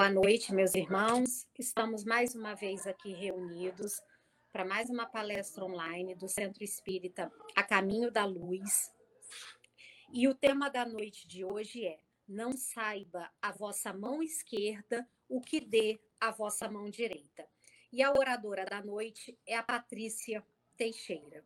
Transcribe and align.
Boa 0.00 0.08
noite, 0.08 0.54
meus 0.54 0.74
irmãos. 0.74 1.46
Estamos 1.58 2.04
mais 2.04 2.34
uma 2.34 2.54
vez 2.54 2.86
aqui 2.86 3.12
reunidos 3.12 4.00
para 4.50 4.64
mais 4.64 4.88
uma 4.88 5.04
palestra 5.04 5.62
online 5.62 6.14
do 6.14 6.26
Centro 6.26 6.64
Espírita 6.64 7.30
A 7.54 7.62
Caminho 7.62 8.10
da 8.10 8.24
Luz. 8.24 8.90
E 10.10 10.26
o 10.26 10.34
tema 10.34 10.70
da 10.70 10.86
noite 10.86 11.28
de 11.28 11.44
hoje 11.44 11.84
é: 11.84 12.00
Não 12.26 12.54
saiba 12.54 13.30
a 13.42 13.52
vossa 13.52 13.92
mão 13.92 14.22
esquerda 14.22 15.06
o 15.28 15.38
que 15.38 15.60
dê 15.60 16.00
a 16.18 16.30
vossa 16.30 16.66
mão 16.66 16.88
direita. 16.88 17.46
E 17.92 18.02
a 18.02 18.10
oradora 18.10 18.64
da 18.64 18.82
noite 18.82 19.38
é 19.46 19.54
a 19.54 19.62
Patrícia 19.62 20.42
Teixeira. 20.78 21.44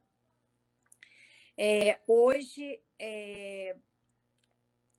É, 1.59 2.01
hoje 2.07 2.81
é, 3.01 3.77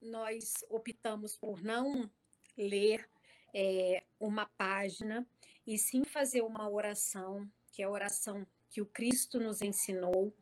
nós 0.02 0.56
optamos 0.70 1.38
por 1.38 1.64
não 1.64 2.12
ler 2.58 3.10
é, 3.58 4.04
uma 4.20 4.46
página 4.46 5.26
e 5.66 5.78
sim 5.78 6.04
fazer 6.04 6.42
uma 6.42 6.70
oração, 6.70 7.50
que 7.72 7.82
é 7.82 7.86
a 7.86 7.90
oração 7.90 8.46
que 8.70 8.82
o 8.82 8.86
Cristo 8.86 9.40
nos 9.40 9.62
ensinou, 9.62 10.34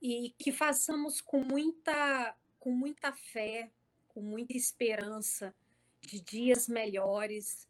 e 0.00 0.34
que 0.38 0.52
façamos 0.52 1.22
com 1.22 1.42
muita, 1.42 2.36
com 2.60 2.70
muita 2.70 3.12
fé, 3.12 3.70
com 4.08 4.20
muita 4.20 4.54
esperança 4.54 5.54
de 6.02 6.20
dias 6.20 6.68
melhores, 6.68 7.66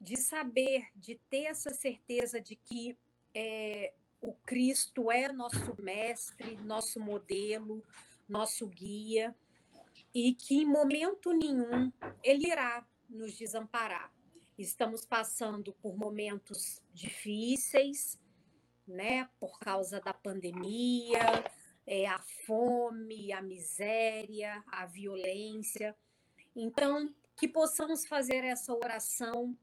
de 0.00 0.16
saber, 0.16 0.88
de 0.96 1.16
ter 1.28 1.44
essa 1.44 1.70
certeza 1.74 2.40
de 2.40 2.56
que 2.56 2.96
é, 3.34 3.92
o 4.22 4.32
Cristo 4.32 5.10
é 5.10 5.30
nosso 5.30 5.76
mestre, 5.80 6.56
nosso 6.56 6.98
modelo, 6.98 7.84
nosso 8.26 8.66
guia, 8.66 9.36
e 10.14 10.32
que 10.32 10.56
em 10.56 10.66
momento 10.66 11.32
nenhum 11.32 11.92
ele 12.22 12.48
irá 12.48 12.84
nos 13.14 13.36
desamparar. 13.36 14.12
Estamos 14.58 15.04
passando 15.04 15.72
por 15.74 15.96
momentos 15.96 16.82
difíceis, 16.92 18.20
né, 18.86 19.28
por 19.40 19.58
causa 19.58 20.00
da 20.00 20.12
pandemia, 20.12 21.20
é, 21.86 22.06
a 22.06 22.18
fome, 22.46 23.32
a 23.32 23.40
miséria, 23.40 24.62
a 24.66 24.86
violência. 24.86 25.96
Então, 26.54 27.12
que 27.36 27.48
possamos 27.48 28.06
fazer 28.06 28.44
essa 28.44 28.72
oração 28.72 29.56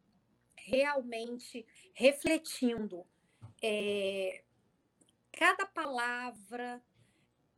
realmente 0.56 1.66
refletindo 1.94 3.06
é, 3.62 4.44
cada 5.32 5.66
palavra, 5.66 6.84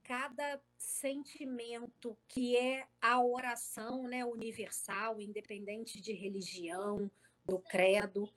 cada 0.03 0.61
sentimento 0.77 2.17
que 2.27 2.57
é 2.57 2.87
a 3.01 3.23
oração 3.23 4.03
né, 4.03 4.25
universal, 4.25 5.21
independente 5.21 6.01
de 6.01 6.11
religião, 6.13 7.09
do 7.45 7.59
credo. 7.59 8.31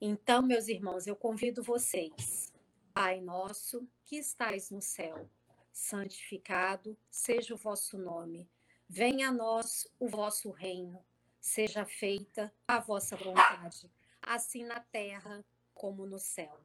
Então, 0.00 0.42
meus 0.42 0.66
irmãos, 0.68 1.06
eu 1.06 1.14
convido 1.14 1.62
vocês, 1.62 2.52
Pai 2.92 3.20
nosso 3.20 3.88
que 4.04 4.16
estais 4.16 4.70
no 4.70 4.82
céu, 4.82 5.30
santificado 5.72 6.98
seja 7.08 7.54
o 7.54 7.58
vosso 7.58 7.96
nome. 7.96 8.50
Venha 8.88 9.28
a 9.28 9.32
nós 9.32 9.86
o 9.98 10.08
vosso 10.08 10.50
reino, 10.50 11.04
seja 11.40 11.84
feita 11.86 12.52
a 12.66 12.80
vossa 12.80 13.16
vontade, 13.16 13.88
assim 14.20 14.64
na 14.64 14.80
terra 14.80 15.44
como 15.72 16.04
no 16.04 16.18
céu. 16.18 16.58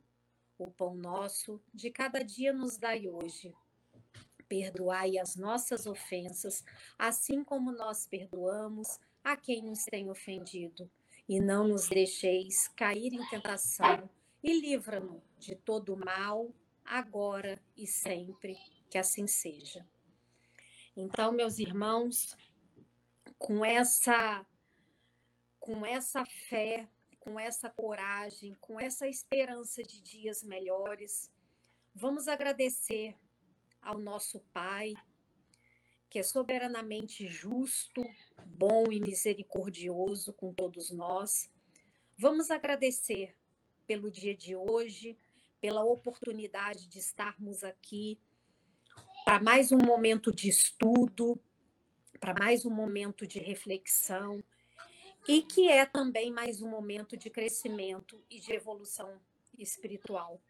O 0.58 0.72
pão 0.72 0.96
nosso 0.96 1.62
de 1.72 1.92
cada 1.92 2.24
dia 2.24 2.52
nos 2.52 2.78
dai 2.78 3.08
hoje 3.08 3.54
Perdoai 4.48 5.18
as 5.18 5.36
nossas 5.36 5.86
ofensas, 5.86 6.64
assim 6.98 7.44
como 7.44 7.72
nós 7.72 8.06
perdoamos 8.06 9.00
a 9.24 9.36
quem 9.36 9.62
nos 9.62 9.86
tem 9.86 10.10
ofendido. 10.10 10.90
E 11.28 11.40
não 11.40 11.68
nos 11.68 11.88
deixeis 11.88 12.68
cair 12.70 13.14
em 13.14 13.30
tentação, 13.30 14.08
e 14.44 14.60
livra-nos 14.60 15.24
de 15.40 15.56
todo 15.56 15.98
mal, 15.98 16.54
agora 16.84 17.60
e 17.76 17.88
sempre, 17.88 18.56
que 18.90 18.98
assim 18.98 19.26
seja. 19.26 19.84
Então, 20.96 21.32
meus 21.32 21.58
irmãos, 21.58 22.38
com 23.40 23.66
essa 23.66 24.46
com 25.60 25.84
essa 25.84 26.24
fé, 26.48 26.88
com 27.20 27.40
essa 27.40 27.72
coragem, 27.72 28.56
com 28.62 28.80
essa 28.80 29.08
esperança 29.08 29.82
de 29.82 30.00
dias 30.00 30.44
melhores, 30.44 31.32
vamos 31.94 32.28
agradecer 32.28 33.16
ao 33.86 34.00
nosso 34.00 34.40
Pai, 34.52 34.94
que 36.10 36.18
é 36.18 36.24
soberanamente 36.24 37.28
justo, 37.28 38.04
bom 38.46 38.92
e 38.92 39.00
misericordioso 39.00 40.34
com 40.34 40.52
todos 40.52 40.90
nós. 40.92 41.50
Vamos 42.18 42.50
agradecer 42.50 43.36
pelo 43.86 44.10
dia 44.10 44.36
de 44.36 44.56
hoje, 44.56 45.18
pela 45.62 45.84
oportunidade 45.84 46.88
de 46.88 46.98
estarmos 46.98 47.64
aqui 47.64 48.20
para 49.24 49.40
mais 49.42 49.72
um 49.72 49.78
momento 49.78 50.34
de 50.34 50.50
estudo, 50.50 51.40
para 52.20 52.34
mais 52.34 52.66
um 52.66 52.72
momento 52.72 53.28
de 53.28 53.40
reflexão 53.40 54.44
e 55.28 55.42
que 55.42 55.68
é 55.68 55.86
também 55.86 56.32
mais 56.32 56.62
um 56.62 56.70
momento 56.70 57.16
de 57.16 57.30
crescimento 57.30 58.24
e 58.30 58.40
de 58.40 58.52
evolução 58.54 59.20
espiritual. 59.58 60.42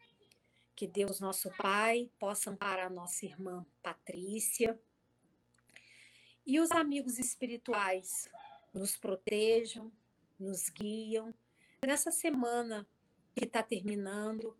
Que 0.76 0.86
Deus, 0.86 1.22
nosso 1.22 1.50
Pai, 1.58 2.12
possa 2.20 2.50
amparar 2.50 2.92
nossa 2.92 3.26
irmã 3.26 3.66
Patrícia. 3.82 4.78
E 6.46 6.60
os 6.60 6.70
amigos 6.72 7.18
espirituais 7.18 8.30
nos 8.74 8.98
protejam, 8.98 9.90
nos 10.38 10.70
guiam. 10.70 11.34
Nessa 11.86 12.12
semana 12.12 12.86
que 13.34 13.46
está 13.46 13.64
terminando, 13.64 14.56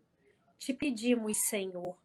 te 0.58 0.72
pedimos, 0.72 1.36
Senhor, 1.36 1.96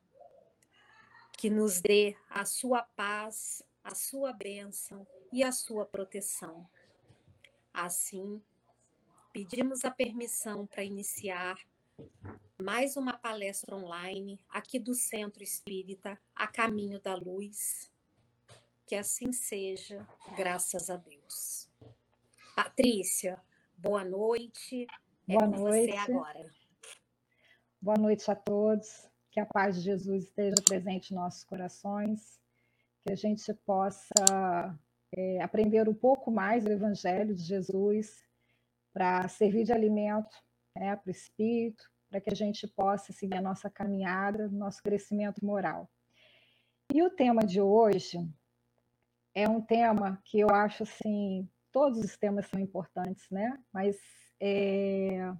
que 1.37 1.49
nos 1.49 1.79
dê 1.79 2.17
a 2.29 2.43
sua 2.43 2.83
paz, 2.83 3.63
a 3.81 3.95
sua 3.95 4.33
bênção 4.33 5.07
e 5.31 5.41
a 5.41 5.53
sua 5.53 5.85
proteção. 5.85 6.69
Assim, 7.73 8.43
pedimos 9.31 9.85
a 9.85 9.89
permissão 9.89 10.67
para 10.67 10.83
iniciar 10.83 11.57
mais 12.61 12.95
uma 12.95 13.17
palestra 13.17 13.75
online 13.75 14.39
aqui 14.47 14.77
do 14.77 14.93
Centro 14.93 15.41
Espírita 15.41 16.17
A 16.35 16.47
Caminho 16.47 17.01
da 17.01 17.15
Luz. 17.15 17.91
Que 18.85 18.95
assim 18.95 19.33
seja, 19.33 20.07
graças 20.37 20.89
a 20.89 20.95
Deus. 20.95 21.67
Patrícia, 22.55 23.41
boa 23.75 24.05
noite. 24.05 24.85
É 25.27 25.33
boa 25.33 25.47
noite. 25.47 25.97
agora. 25.97 26.51
Boa 27.81 27.97
noite 27.97 28.29
a 28.29 28.35
todos. 28.35 29.09
Que 29.31 29.39
a 29.39 29.45
paz 29.45 29.77
de 29.77 29.81
Jesus 29.81 30.25
esteja 30.25 30.55
presente 30.63 31.11
em 31.11 31.15
nossos 31.15 31.43
corações. 31.43 32.39
Que 33.03 33.11
a 33.11 33.15
gente 33.15 33.51
possa 33.65 34.77
é, 35.11 35.41
aprender 35.41 35.89
um 35.89 35.95
pouco 35.95 36.29
mais 36.29 36.63
do 36.63 36.71
Evangelho 36.71 37.33
de 37.33 37.41
Jesus 37.41 38.23
para 38.93 39.27
servir 39.29 39.63
de 39.63 39.73
alimento 39.73 40.35
né, 40.75 40.95
para 40.95 41.07
o 41.07 41.11
espírito, 41.11 41.90
para 42.11 42.19
que 42.19 42.29
a 42.29 42.35
gente 42.35 42.67
possa 42.67 43.13
seguir 43.13 43.37
a 43.37 43.41
nossa 43.41 43.69
caminhada, 43.69 44.49
nosso 44.49 44.83
crescimento 44.83 45.43
moral. 45.43 45.89
E 46.93 47.01
o 47.01 47.09
tema 47.09 47.41
de 47.41 47.61
hoje 47.61 48.19
é 49.33 49.47
um 49.47 49.61
tema 49.61 50.21
que 50.25 50.37
eu 50.37 50.49
acho 50.49 50.83
assim, 50.83 51.49
todos 51.71 51.99
os 51.99 52.17
temas 52.17 52.47
são 52.47 52.59
importantes, 52.59 53.29
né? 53.31 53.57
Mas 53.71 53.97
é, 54.41 55.33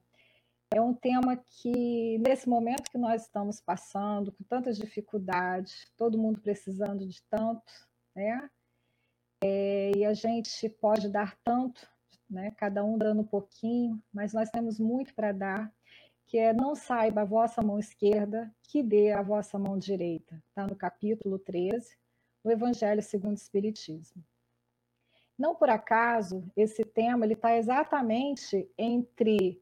é 0.73 0.79
um 0.79 0.93
tema 0.93 1.35
que, 1.35 2.17
nesse 2.19 2.47
momento 2.47 2.89
que 2.89 2.97
nós 2.97 3.23
estamos 3.23 3.59
passando, 3.59 4.31
com 4.31 4.45
tantas 4.45 4.77
dificuldades, 4.77 5.91
todo 5.97 6.17
mundo 6.17 6.39
precisando 6.39 7.05
de 7.05 7.21
tanto, 7.23 7.73
né? 8.15 8.49
É, 9.43 9.91
e 9.97 10.05
a 10.05 10.13
gente 10.13 10.69
pode 10.69 11.09
dar 11.09 11.35
tanto, 11.43 11.85
né? 12.29 12.51
Cada 12.51 12.81
um 12.81 12.97
dando 12.97 13.23
um 13.23 13.27
pouquinho, 13.27 14.01
mas 14.13 14.31
nós 14.31 14.49
temos 14.49 14.79
muito 14.79 15.13
para 15.13 15.33
dar 15.33 15.73
que 16.31 16.37
é 16.37 16.53
não 16.53 16.75
saiba 16.75 17.23
a 17.23 17.25
vossa 17.25 17.61
mão 17.61 17.77
esquerda 17.77 18.49
que 18.63 18.81
dê 18.81 19.11
a 19.11 19.21
vossa 19.21 19.59
mão 19.59 19.77
direita. 19.77 20.41
Está 20.47 20.65
no 20.65 20.77
capítulo 20.77 21.37
13 21.37 21.97
do 22.41 22.49
Evangelho 22.49 23.03
segundo 23.03 23.33
o 23.33 23.41
Espiritismo. 23.41 24.23
Não 25.37 25.53
por 25.53 25.69
acaso, 25.69 26.49
esse 26.55 26.85
tema 26.85 27.27
está 27.27 27.57
exatamente 27.57 28.65
entre 28.77 29.61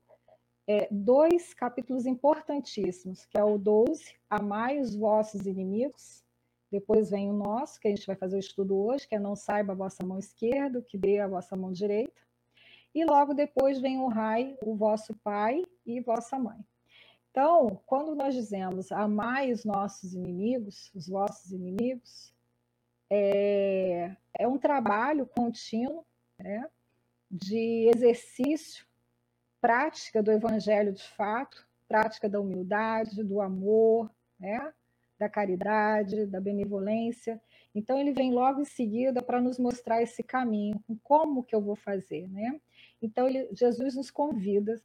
é, 0.67 0.87
dois 0.91 1.55
capítulos 1.55 2.05
importantíssimos, 2.05 3.25
que 3.25 3.39
é 3.39 3.43
o 3.43 3.57
12, 3.57 4.13
Amai 4.29 4.79
os 4.79 4.95
vossos 4.95 5.47
inimigos, 5.47 6.23
depois 6.71 7.09
vem 7.09 7.31
o 7.31 7.33
nosso, 7.33 7.79
que 7.79 7.87
a 7.87 7.91
gente 7.95 8.05
vai 8.05 8.15
fazer 8.15 8.35
o 8.35 8.39
estudo 8.39 8.77
hoje, 8.77 9.07
que 9.07 9.15
é 9.15 9.19
Não 9.19 9.35
saiba 9.35 9.73
a 9.73 9.75
vossa 9.75 10.05
mão 10.05 10.19
esquerda, 10.19 10.83
que 10.83 10.99
dê 10.99 11.17
a 11.17 11.27
vossa 11.27 11.55
mão 11.55 11.71
direita. 11.71 12.28
E 12.93 13.05
logo 13.05 13.33
depois 13.33 13.79
vem 13.79 13.99
o 13.99 14.07
Rai, 14.07 14.57
o 14.63 14.75
vosso 14.75 15.15
pai 15.23 15.63
e 15.85 15.99
vossa 16.01 16.39
mãe. 16.39 16.59
Então, 17.31 17.79
quando 17.85 18.15
nós 18.15 18.33
dizemos 18.33 18.91
amai 18.91 19.51
os 19.51 19.63
nossos 19.63 20.13
inimigos, 20.13 20.91
os 20.95 21.07
vossos 21.07 21.51
inimigos, 21.51 22.33
é, 23.09 24.15
é 24.33 24.47
um 24.47 24.57
trabalho 24.57 25.25
contínuo, 25.25 26.05
né? 26.37 26.67
de 27.29 27.89
exercício, 27.93 28.85
prática 29.61 30.23
do 30.23 30.31
evangelho 30.31 30.91
de 30.91 31.03
fato, 31.03 31.67
prática 31.87 32.27
da 32.27 32.39
humildade, 32.39 33.23
do 33.23 33.41
amor, 33.41 34.09
né? 34.39 34.73
da 35.17 35.29
caridade, 35.29 36.25
da 36.25 36.39
benevolência. 36.39 37.41
Então 37.75 37.99
ele 37.99 38.13
vem 38.13 38.33
logo 38.33 38.61
em 38.61 38.65
seguida 38.65 39.21
para 39.21 39.41
nos 39.41 39.59
mostrar 39.59 40.01
esse 40.01 40.23
caminho, 40.23 40.83
como 41.03 41.43
que 41.43 41.53
eu 41.53 41.61
vou 41.61 41.75
fazer, 41.75 42.27
né? 42.29 42.59
Então 43.01 43.27
ele, 43.27 43.49
Jesus 43.53 43.95
nos 43.95 44.11
convida 44.11 44.81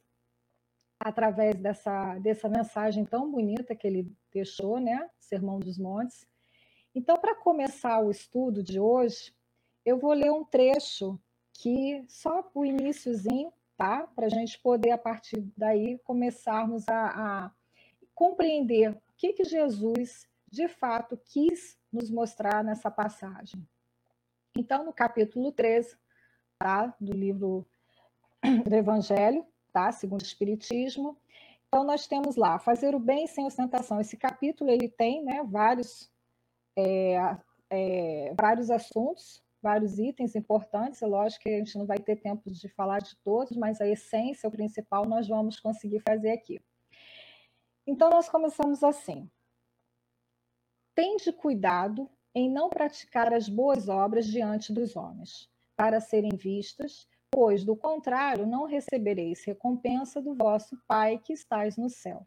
através 0.99 1.55
dessa 1.55 2.17
dessa 2.19 2.47
mensagem 2.47 3.05
tão 3.05 3.29
bonita 3.29 3.75
que 3.75 3.85
ele 3.85 4.11
deixou, 4.31 4.79
né? 4.79 5.09
Sermão 5.19 5.59
dos 5.59 5.77
Montes. 5.77 6.25
Então 6.93 7.17
para 7.17 7.35
começar 7.35 7.99
o 7.99 8.11
estudo 8.11 8.63
de 8.63 8.79
hoje, 8.79 9.33
eu 9.85 9.97
vou 9.97 10.13
ler 10.13 10.31
um 10.31 10.45
trecho 10.45 11.19
que 11.53 12.03
só 12.07 12.49
o 12.53 12.65
iníciozinho, 12.65 13.51
tá? 13.77 14.07
Para 14.07 14.27
a 14.27 14.29
gente 14.29 14.59
poder 14.59 14.91
a 14.91 14.97
partir 14.97 15.41
daí 15.55 15.97
começarmos 15.99 16.87
a, 16.89 17.45
a 17.45 17.51
compreender 18.13 18.97
que, 19.17 19.33
que 19.33 19.43
Jesus, 19.43 20.27
de 20.49 20.67
fato, 20.67 21.17
quis 21.17 21.77
nos 21.91 22.09
mostrar 22.09 22.63
nessa 22.63 22.89
passagem. 22.91 23.65
Então, 24.57 24.85
no 24.85 24.93
capítulo 24.93 25.51
13, 25.51 25.97
tá, 26.57 26.95
do 26.99 27.13
livro 27.13 27.65
do 28.67 28.75
Evangelho, 28.75 29.45
tá, 29.71 29.91
segundo 29.91 30.21
o 30.21 30.25
Espiritismo, 30.25 31.17
então 31.67 31.83
nós 31.83 32.07
temos 32.07 32.37
lá, 32.37 32.57
fazer 32.57 32.95
o 32.95 32.99
bem 32.99 33.27
sem 33.27 33.45
ostentação. 33.45 33.99
Esse 33.99 34.15
capítulo, 34.15 34.69
ele 34.69 34.87
tem 34.87 35.21
né, 35.23 35.43
vários, 35.43 36.09
é, 36.77 37.37
é, 37.69 38.33
vários 38.39 38.71
assuntos, 38.71 39.43
vários 39.61 39.99
itens 39.99 40.35
importantes. 40.35 41.01
É 41.01 41.05
lógico 41.05 41.43
que 41.43 41.49
a 41.49 41.57
gente 41.57 41.77
não 41.77 41.85
vai 41.85 41.97
ter 41.97 42.15
tempo 42.15 42.49
de 42.49 42.69
falar 42.69 42.99
de 42.99 43.15
todos, 43.17 43.57
mas 43.57 43.81
a 43.81 43.87
essência, 43.87 44.47
o 44.47 44.51
principal, 44.51 45.05
nós 45.05 45.27
vamos 45.27 45.59
conseguir 45.59 46.01
fazer 46.07 46.31
aqui. 46.31 46.61
Então, 47.85 48.09
nós 48.09 48.29
começamos 48.29 48.83
assim. 48.83 49.29
Tende 50.95 51.33
cuidado 51.33 52.09
em 52.33 52.49
não 52.49 52.69
praticar 52.69 53.33
as 53.33 53.49
boas 53.49 53.89
obras 53.89 54.25
diante 54.25 54.71
dos 54.71 54.95
homens, 54.95 55.49
para 55.75 55.99
serem 55.99 56.31
vistas, 56.37 57.05
pois, 57.35 57.65
do 57.65 57.75
contrário, 57.75 58.47
não 58.47 58.63
recebereis 58.63 59.43
recompensa 59.43 60.21
do 60.21 60.33
vosso 60.33 60.77
Pai 60.87 61.17
que 61.17 61.33
estais 61.33 61.75
no 61.75 61.89
céu. 61.89 62.25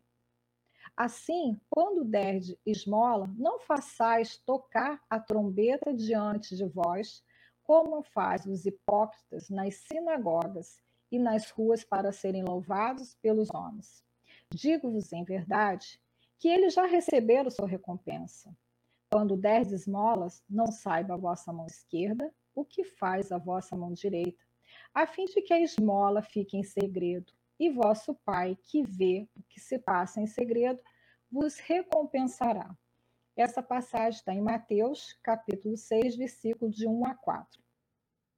Assim, 0.94 1.58
quando 1.70 2.04
derdes 2.04 2.54
esmola, 2.66 3.26
não 3.38 3.58
façais 3.58 4.36
tocar 4.36 5.02
a 5.08 5.18
trombeta 5.18 5.94
diante 5.94 6.54
de 6.54 6.66
vós, 6.66 7.24
como 7.62 8.02
fazem 8.02 8.52
os 8.52 8.66
hipócritas 8.66 9.48
nas 9.48 9.76
sinagogas 9.76 10.76
e 11.10 11.18
nas 11.18 11.50
ruas 11.50 11.82
para 11.82 12.12
serem 12.12 12.44
louvados 12.44 13.14
pelos 13.14 13.48
homens. 13.54 14.04
Digo-vos 14.52 15.10
em 15.14 15.24
verdade 15.24 15.98
que 16.38 16.48
eles 16.48 16.74
já 16.74 16.84
receberam 16.84 17.50
sua 17.50 17.66
recompensa. 17.66 18.54
Quando 19.10 19.38
dez 19.38 19.72
esmolas, 19.72 20.42
não 20.46 20.66
saiba 20.66 21.14
a 21.14 21.18
vossa 21.18 21.50
mão 21.50 21.64
esquerda 21.64 22.30
o 22.58 22.64
que 22.64 22.82
faz 22.82 23.30
a 23.30 23.38
vossa 23.38 23.76
mão 23.76 23.92
direita, 23.92 24.44
a 25.02 25.06
fim 25.06 25.26
de 25.26 25.40
que 25.40 25.54
a 25.54 25.60
esmola 25.60 26.22
fique 26.22 26.56
em 26.56 26.64
segredo, 26.64 27.32
e 27.58 27.70
vosso 27.70 28.16
Pai, 28.24 28.58
que 28.64 28.82
vê 28.82 29.28
o 29.36 29.42
que 29.44 29.60
se 29.60 29.78
passa 29.78 30.20
em 30.20 30.26
segredo, 30.26 30.82
vos 31.30 31.58
recompensará. 31.58 32.76
Essa 33.36 33.62
passagem 33.62 34.18
está 34.18 34.34
em 34.34 34.40
Mateus, 34.40 35.16
capítulo 35.22 35.76
6, 35.76 36.16
versículo 36.16 36.68
de 36.68 36.88
1 36.88 37.06
a 37.06 37.14
4. 37.14 37.62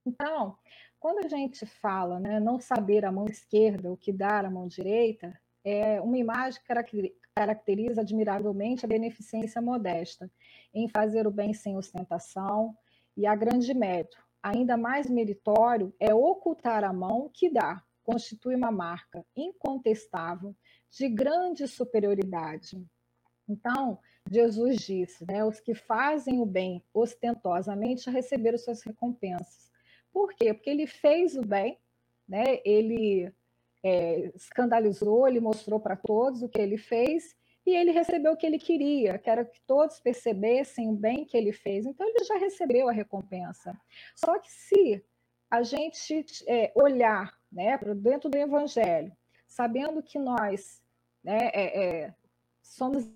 Então, 0.04 0.58
quando 0.98 1.24
a 1.24 1.28
gente 1.28 1.64
fala, 1.64 2.20
né, 2.20 2.38
não 2.38 2.60
saber 2.60 3.06
a 3.06 3.12
mão 3.12 3.24
esquerda, 3.24 3.90
o 3.90 3.96
que 3.96 4.12
dar 4.12 4.44
a 4.44 4.50
mão 4.50 4.68
direita, 4.68 5.38
é 5.64 5.98
uma 5.98 6.18
imagem 6.18 6.60
que 6.86 7.16
caracteriza 7.34 8.02
admiravelmente 8.02 8.84
a 8.84 8.88
beneficência 8.88 9.62
modesta, 9.62 10.30
em 10.74 10.86
fazer 10.90 11.26
o 11.26 11.30
bem 11.30 11.54
sem 11.54 11.78
ostentação, 11.78 12.76
e 13.16 13.26
a 13.26 13.34
grande 13.34 13.72
mérito, 13.72 14.22
ainda 14.42 14.76
mais 14.76 15.08
meritório, 15.08 15.94
é 15.98 16.14
ocultar 16.14 16.84
a 16.84 16.92
mão 16.92 17.30
que 17.32 17.50
dá, 17.50 17.82
constitui 18.02 18.54
uma 18.54 18.70
marca 18.70 19.24
incontestável 19.36 20.54
de 20.90 21.08
grande 21.08 21.68
superioridade. 21.68 22.82
Então, 23.48 23.98
Jesus 24.30 24.78
disse, 24.78 25.24
né, 25.26 25.44
os 25.44 25.60
que 25.60 25.74
fazem 25.74 26.40
o 26.40 26.46
bem 26.46 26.84
ostentosamente 26.92 28.10
receberam 28.10 28.58
suas 28.58 28.82
recompensas. 28.82 29.70
Por 30.12 30.34
quê? 30.34 30.52
Porque 30.54 30.70
ele 30.70 30.86
fez 30.86 31.36
o 31.36 31.42
bem, 31.42 31.78
né, 32.28 32.60
ele 32.64 33.32
é, 33.82 34.32
escandalizou, 34.34 35.26
ele 35.26 35.40
mostrou 35.40 35.80
para 35.80 35.96
todos 35.96 36.42
o 36.42 36.48
que 36.48 36.60
ele 36.60 36.76
fez 36.76 37.36
e 37.70 37.76
ele 37.76 37.92
recebeu 37.92 38.32
o 38.32 38.36
que 38.36 38.46
ele 38.46 38.58
queria, 38.58 39.18
que 39.18 39.30
era 39.30 39.44
que 39.44 39.60
todos 39.66 40.00
percebessem 40.00 40.88
o 40.88 40.92
bem 40.92 41.24
que 41.24 41.36
ele 41.36 41.52
fez. 41.52 41.86
Então 41.86 42.06
ele 42.08 42.24
já 42.24 42.36
recebeu 42.36 42.88
a 42.88 42.92
recompensa. 42.92 43.78
Só 44.14 44.38
que 44.38 44.50
se 44.50 45.04
a 45.50 45.62
gente 45.62 46.24
é, 46.46 46.72
olhar 46.74 47.38
né, 47.50 47.78
para 47.78 47.94
dentro 47.94 48.28
do 48.28 48.36
Evangelho, 48.36 49.16
sabendo 49.46 50.02
que 50.02 50.18
nós 50.18 50.82
né, 51.22 51.50
é, 51.52 52.04
é 52.04 52.14
somos 52.62 53.08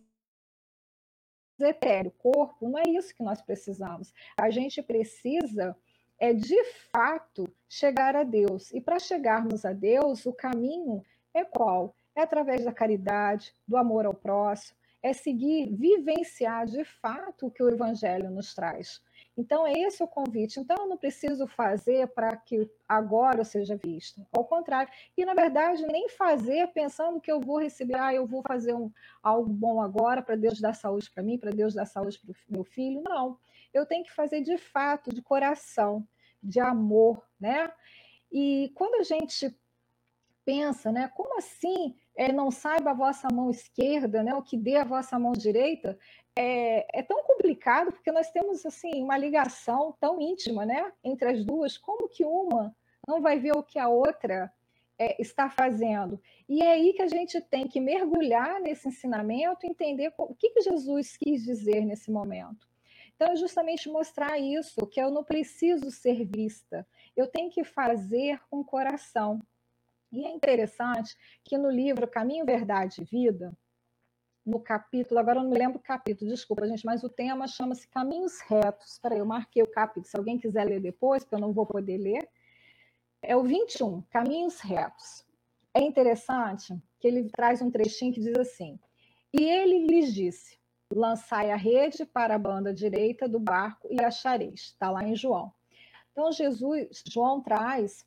etéreo, 1.61 2.11
corpo, 2.13 2.69
não 2.69 2.79
é 2.79 2.83
isso 2.89 3.15
que 3.15 3.23
nós 3.23 3.41
precisamos. 3.41 4.13
A 4.37 4.51
gente 4.51 4.83
precisa 4.83 5.77
é 6.19 6.33
de 6.33 6.63
fato 6.93 7.53
chegar 7.69 8.17
a 8.17 8.23
Deus. 8.23 8.73
E 8.73 8.81
para 8.81 8.99
chegarmos 8.99 9.65
a 9.65 9.73
Deus, 9.73 10.25
o 10.27 10.33
caminho 10.33 11.05
é 11.33 11.45
qual? 11.45 11.95
É 12.17 12.23
através 12.23 12.65
da 12.65 12.73
caridade, 12.73 13.55
do 13.67 13.77
amor 13.77 14.07
ao 14.07 14.15
próximo, 14.15 14.79
é 15.03 15.13
seguir, 15.13 15.71
vivenciar 15.71 16.65
de 16.65 16.83
fato 16.83 17.47
o 17.47 17.51
que 17.51 17.63
o 17.63 17.69
Evangelho 17.69 18.31
nos 18.31 18.55
traz. 18.55 19.03
Então, 19.37 19.67
é 19.67 19.73
esse 19.73 20.03
o 20.03 20.09
convite. 20.09 20.59
Então, 20.59 20.77
eu 20.79 20.89
não 20.89 20.97
preciso 20.97 21.47
fazer 21.47 22.09
para 22.09 22.35
que 22.37 22.71
agora 22.89 23.41
eu 23.41 23.45
seja 23.45 23.77
visto. 23.77 24.25
Ao 24.33 24.45
contrário. 24.45 24.91
E, 25.15 25.25
na 25.25 25.35
verdade, 25.35 25.85
nem 25.87 26.09
fazer 26.09 26.69
pensando 26.69 27.21
que 27.21 27.31
eu 27.31 27.39
vou 27.39 27.59
receber, 27.59 27.99
ah, 27.99 28.15
eu 28.15 28.27
vou 28.27 28.43
fazer 28.47 28.73
um, 28.73 28.91
algo 29.23 29.51
bom 29.51 29.83
agora 29.83 30.23
para 30.23 30.37
Deus 30.37 30.59
dar 30.59 30.73
saúde 30.73 31.11
para 31.11 31.23
mim, 31.23 31.37
para 31.37 31.51
Deus 31.51 31.75
dar 31.75 31.85
saúde 31.85 32.19
para 32.19 32.31
o 32.31 32.37
meu 32.49 32.65
filho. 32.65 33.03
Não. 33.03 33.39
Eu 33.75 33.85
tenho 33.85 34.05
que 34.05 34.13
fazer 34.13 34.41
de 34.41 34.57
fato, 34.57 35.13
de 35.13 35.21
coração 35.21 36.07
de 36.43 36.61
amor, 36.61 37.23
né? 37.39 37.71
E 38.33 38.73
quando 38.75 38.95
a 38.95 39.03
gente 39.03 39.55
pensa, 40.45 40.93
né, 40.93 41.11
como 41.15 41.39
assim 41.39 41.95
é, 42.17 42.33
não 42.33 42.51
saiba 42.51 42.91
a 42.91 42.95
vossa 42.95 43.29
mão 43.33 43.51
esquerda, 43.51 44.23
né, 44.23 44.35
o 44.35 44.43
que 44.43 44.57
dê 44.57 44.77
a 44.77 44.85
vossa 44.85 45.19
mão 45.19 45.33
direita, 45.33 45.99
é, 46.37 46.99
é, 46.99 47.03
tão 47.03 47.23
complicado 47.25 47.93
porque 47.93 48.11
nós 48.13 48.31
temos 48.31 48.65
assim 48.67 49.03
uma 49.03 49.17
ligação 49.17 49.95
tão 50.01 50.21
íntima, 50.21 50.65
né, 50.67 50.93
entre 51.03 51.29
as 51.29 51.45
duas. 51.45 51.79
Como 51.79 52.09
que 52.09 52.25
uma 52.25 52.75
não 53.07 53.21
vai 53.21 53.39
ver 53.39 53.57
o 53.57 53.63
que 53.63 53.79
a 53.79 53.89
outra 53.89 54.53
é, 54.99 55.21
está 55.21 55.49
fazendo? 55.49 56.21
E 56.49 56.63
é 56.63 56.73
aí 56.73 56.93
que 56.93 57.03
a 57.03 57.09
gente 57.09 57.41
tem 57.41 57.67
que 57.67 57.81
mergulhar 57.81 58.61
nesse 58.61 58.89
ensinamento, 58.89 59.67
entender 59.67 60.13
o 60.19 60.35
que, 60.35 60.51
que 60.51 60.61
Jesus 60.61 61.17
quis 61.17 61.45
dizer 61.45 61.85
nesse 61.85 62.11
momento. 62.11 62.69
Então, 63.15 63.33
é 63.33 63.37
justamente 63.37 63.89
mostrar 63.89 64.39
isso, 64.39 64.87
que 64.87 65.01
eu 65.01 65.11
não 65.11 65.23
preciso 65.23 65.89
ser 65.91 66.25
vista, 66.25 66.87
eu 67.17 67.29
tenho 67.29 67.49
que 67.49 67.63
fazer 67.63 68.41
com 68.51 68.65
coração. 68.65 69.41
E 70.15 70.25
é 70.25 70.31
interessante 70.31 71.17
que 71.43 71.59
no 71.59 71.69
livro 71.69 72.07
Caminho, 72.07 72.47
Verdade 72.47 73.03
e 73.03 73.05
Vida, 73.05 73.53
no 74.47 74.61
capítulo, 74.61 75.19
agora 75.19 75.39
eu 75.39 75.43
não 75.43 75.51
me 75.51 75.59
lembro 75.59 75.79
o 75.79 75.83
capítulo, 75.83 76.31
desculpa, 76.31 76.69
gente, 76.69 76.85
mas 76.87 77.03
o 77.03 77.09
tema 77.09 77.49
chama-se 77.49 77.89
Caminhos 77.89 78.41
Retos. 78.41 78.93
Espera 78.93 79.15
aí, 79.15 79.21
eu 79.21 79.27
marquei 79.27 79.63
o 79.63 79.71
capítulo, 79.71 80.07
se 80.07 80.17
alguém 80.17 80.39
quiser 80.39 80.65
ler 80.65 80.81
depois, 80.81 81.25
porque 81.25 81.35
eu 81.35 81.41
não 81.41 81.53
vou 81.53 81.67
poder 81.67 81.99
ler. 81.99 82.29
É 83.21 83.35
o 83.35 83.43
21, 83.43 84.03
Caminhos 84.03 84.61
Retos. 84.61 85.25
É 85.73 85.81
interessante 85.81 86.81
que 87.01 87.09
ele 87.09 87.29
traz 87.31 87.61
um 87.61 87.71
trechinho 87.71 88.13
que 88.13 88.21
diz 88.21 88.39
assim: 88.39 88.79
E 89.33 89.43
ele 89.43 89.87
lhes 89.87 90.15
disse: 90.15 90.59
lançai 90.95 91.51
a 91.51 91.57
rede 91.57 92.05
para 92.05 92.37
a 92.37 92.39
banda 92.39 92.73
direita 92.73 93.29
do 93.29 93.41
barco 93.41 93.89
e 93.91 94.01
achareis. 94.01 94.61
Está 94.61 94.91
lá 94.91 95.03
em 95.03 95.17
João. 95.17 95.53
Então, 96.13 96.31
Jesus, 96.31 97.03
João 97.09 97.41
traz 97.41 98.07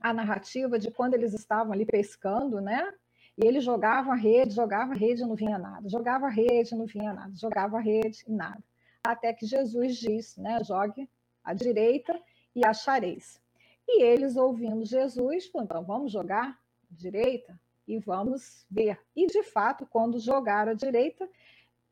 a 0.00 0.12
narrativa 0.12 0.78
de 0.78 0.90
quando 0.90 1.14
eles 1.14 1.32
estavam 1.32 1.72
ali 1.72 1.84
pescando, 1.84 2.60
né? 2.60 2.92
E 3.36 3.46
ele 3.46 3.60
jogava 3.60 4.12
a 4.12 4.16
rede, 4.16 4.54
jogava 4.54 4.92
a 4.92 4.96
rede 4.96 5.22
e 5.22 5.26
não 5.26 5.36
vinha 5.36 5.58
nada, 5.58 5.88
jogava 5.88 6.26
a 6.26 6.30
rede 6.30 6.74
e 6.74 6.78
não 6.78 6.86
vinha 6.86 7.12
nada, 7.12 7.32
jogava 7.36 7.76
a 7.76 7.80
rede 7.80 8.24
e 8.26 8.32
nada. 8.32 8.62
Até 9.04 9.32
que 9.32 9.46
Jesus 9.46 9.96
disse, 9.96 10.40
né? 10.40 10.62
Jogue 10.64 11.08
à 11.44 11.54
direita 11.54 12.20
e 12.54 12.66
achareis. 12.66 13.40
E 13.86 14.02
eles, 14.02 14.36
ouvindo 14.36 14.84
Jesus, 14.84 15.46
falaram, 15.46 15.64
então 15.64 15.84
vamos 15.84 16.12
jogar 16.12 16.50
à 16.50 16.94
direita 16.94 17.58
e 17.86 17.98
vamos 17.98 18.66
ver. 18.70 19.00
E 19.16 19.26
de 19.26 19.42
fato, 19.42 19.86
quando 19.86 20.18
jogaram 20.18 20.72
à 20.72 20.74
direita, 20.74 21.28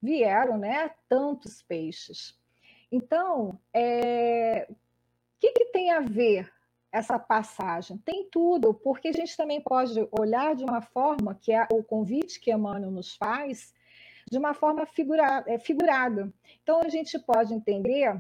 vieram 0.03 0.59
né, 0.59 0.91
tantos 1.09 1.63
peixes. 1.63 2.39
Então, 2.93 3.59
é, 3.73 4.67
o 4.71 4.77
que, 5.41 5.53
que 5.53 5.65
tem 5.67 5.91
a 5.91 6.01
ver 6.01 6.53
essa 6.97 7.19
passagem? 7.19 7.99
Tem 7.99 8.29
tudo, 8.31 8.73
porque 8.73 9.09
a 9.09 9.13
gente 9.13 9.37
também 9.37 9.61
pode 9.61 10.09
olhar 10.19 10.55
de 10.55 10.65
uma 10.65 10.81
forma 10.81 11.35
que 11.35 11.53
é 11.53 11.67
o 11.71 11.83
convite 11.83 12.41
que 12.41 12.51
Emmanuel 12.51 12.91
nos 12.91 13.15
faz, 13.17 13.75
de 14.31 14.39
uma 14.39 14.55
forma 14.55 14.87
figura, 14.87 15.45
é, 15.47 15.59
figurada. 15.59 16.33
Então 16.63 16.81
a 16.83 16.89
gente 16.89 17.19
pode 17.19 17.53
entender, 17.53 18.19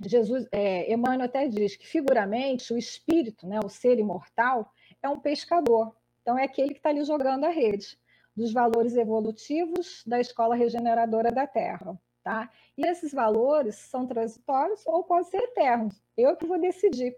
Jesus, 0.00 0.46
é, 0.52 0.92
Emmanuel 0.92 1.24
até 1.24 1.48
diz 1.48 1.74
que 1.74 1.86
figuramente 1.86 2.72
o 2.72 2.78
espírito, 2.78 3.46
né, 3.46 3.58
o 3.64 3.68
ser 3.68 3.98
imortal, 3.98 4.70
é 5.02 5.08
um 5.08 5.18
pescador. 5.18 5.96
Então 6.20 6.38
é 6.38 6.44
aquele 6.44 6.74
que 6.74 6.78
está 6.78 6.90
ali 6.90 7.02
jogando 7.04 7.44
a 7.44 7.48
rede 7.48 7.98
dos 8.36 8.52
valores 8.52 8.94
evolutivos 8.94 10.02
da 10.06 10.20
escola 10.20 10.54
regeneradora 10.54 11.32
da 11.32 11.46
Terra. 11.46 11.98
Tá? 12.22 12.48
E 12.78 12.86
esses 12.86 13.12
valores 13.12 13.74
são 13.74 14.06
transitórios 14.06 14.86
ou 14.86 15.02
podem 15.02 15.24
ser 15.24 15.38
eternos. 15.38 16.00
Eu 16.16 16.36
que 16.36 16.46
vou 16.46 16.60
decidir. 16.60 17.16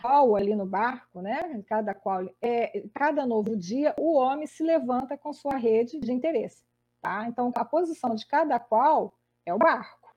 Qual 0.00 0.36
ali 0.36 0.54
no 0.54 0.66
barco, 0.66 1.20
né? 1.20 1.62
Cada 1.66 1.94
qual, 1.94 2.28
é, 2.40 2.82
cada 2.94 3.26
novo 3.26 3.56
dia, 3.56 3.94
o 3.98 4.14
homem 4.14 4.46
se 4.46 4.62
levanta 4.62 5.16
com 5.16 5.32
sua 5.32 5.56
rede 5.56 5.98
de 5.98 6.12
interesse, 6.12 6.64
tá? 7.00 7.26
Então 7.28 7.52
a 7.54 7.64
posição 7.64 8.14
de 8.14 8.26
cada 8.26 8.58
qual 8.58 9.14
é 9.44 9.52
o 9.52 9.58
barco, 9.58 10.14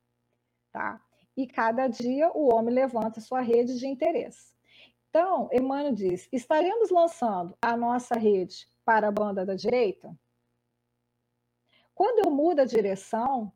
tá? 0.71 1.01
E 1.35 1.47
cada 1.47 1.87
dia 1.87 2.31
o 2.33 2.53
homem 2.53 2.73
levanta 2.73 3.19
sua 3.19 3.41
rede 3.41 3.77
de 3.79 3.87
interesse. 3.87 4.53
Então, 5.09 5.47
Emmanuel 5.51 5.93
diz: 5.93 6.27
estaremos 6.31 6.89
lançando 6.89 7.55
a 7.61 7.77
nossa 7.77 8.15
rede 8.15 8.67
para 8.83 9.07
a 9.07 9.11
banda 9.11 9.45
da 9.45 9.55
direita? 9.55 10.17
Quando 11.93 12.25
eu 12.25 12.31
mudo 12.31 12.61
a 12.61 12.65
direção, 12.65 13.51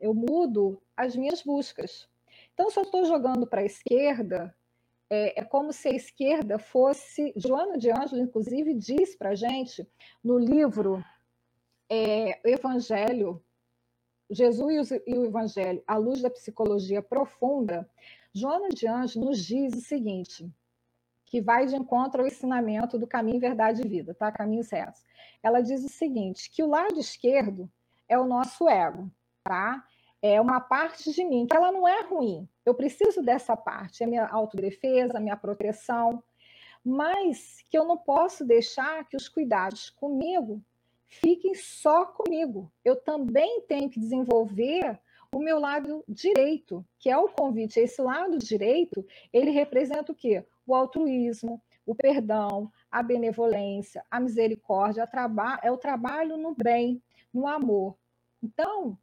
eu 0.00 0.14
mudo 0.14 0.82
as 0.96 1.14
minhas 1.14 1.42
buscas. 1.42 2.08
Então, 2.54 2.70
se 2.70 2.78
eu 2.78 2.84
estou 2.84 3.04
jogando 3.04 3.46
para 3.46 3.60
a 3.60 3.64
esquerda, 3.64 4.54
é, 5.14 5.40
é, 5.40 5.44
como 5.44 5.74
se 5.74 5.88
a 5.88 5.94
esquerda 5.94 6.58
fosse. 6.58 7.34
Joana 7.36 7.76
de 7.76 7.90
Ângelo, 7.90 8.22
inclusive, 8.22 8.72
diz 8.72 9.14
para 9.14 9.30
a 9.30 9.34
gente 9.34 9.86
no 10.24 10.38
livro 10.38 11.04
é, 11.86 12.40
Evangelho, 12.50 13.44
Jesus 14.30 14.90
e 14.90 15.14
o 15.14 15.26
Evangelho, 15.26 15.82
à 15.86 15.98
luz 15.98 16.22
da 16.22 16.30
psicologia 16.30 17.02
profunda, 17.02 17.86
Joana 18.32 18.70
de 18.70 18.88
Ângelo 18.88 19.26
nos 19.26 19.44
diz 19.44 19.74
o 19.74 19.82
seguinte: 19.82 20.50
que 21.26 21.42
vai 21.42 21.66
de 21.66 21.76
encontro 21.76 22.22
ao 22.22 22.26
ensinamento 22.26 22.98
do 22.98 23.06
caminho, 23.06 23.38
verdade 23.38 23.82
e 23.84 23.88
vida, 23.88 24.14
tá? 24.14 24.32
Caminhos 24.32 24.70
retos. 24.70 25.02
Ela 25.42 25.60
diz 25.60 25.84
o 25.84 25.90
seguinte, 25.90 26.50
que 26.50 26.62
o 26.62 26.68
lado 26.68 26.98
esquerdo 26.98 27.70
é 28.08 28.18
o 28.18 28.26
nosso 28.26 28.66
ego, 28.66 29.10
tá? 29.44 29.86
É 30.22 30.40
uma 30.40 30.60
parte 30.60 31.12
de 31.12 31.24
mim 31.24 31.46
que 31.46 31.56
ela 31.56 31.72
não 31.72 31.86
é 31.86 32.02
ruim. 32.02 32.48
Eu 32.64 32.74
preciso 32.74 33.20
dessa 33.20 33.56
parte, 33.56 34.04
é 34.04 34.06
minha 34.06 34.26
autodefesa, 34.26 35.18
minha 35.18 35.36
proteção, 35.36 36.22
mas 36.84 37.62
que 37.68 37.76
eu 37.76 37.84
não 37.84 37.98
posso 37.98 38.44
deixar 38.44 39.06
que 39.08 39.16
os 39.16 39.28
cuidados 39.28 39.90
comigo 39.90 40.62
fiquem 41.08 41.54
só 41.54 42.06
comigo. 42.06 42.72
Eu 42.84 42.96
também 42.96 43.62
tenho 43.62 43.90
que 43.90 43.98
desenvolver 43.98 44.98
o 45.34 45.40
meu 45.40 45.58
lado 45.58 46.04
direito, 46.08 46.86
que 46.98 47.10
é 47.10 47.18
o 47.18 47.28
convite. 47.28 47.80
Esse 47.80 48.00
lado 48.00 48.38
direito, 48.38 49.04
ele 49.32 49.50
representa 49.50 50.12
o 50.12 50.14
quê? 50.14 50.46
o 50.66 50.74
altruísmo, 50.74 51.62
o 51.84 51.94
perdão, 51.94 52.70
a 52.90 53.02
benevolência, 53.02 54.04
a 54.10 54.20
misericórdia, 54.20 55.04
a 55.04 55.60
é 55.62 55.70
o 55.70 55.76
trabalho 55.76 56.36
no 56.36 56.54
bem, 56.54 57.02
no 57.32 57.46
amor. 57.46 57.96
Então, 58.42 58.98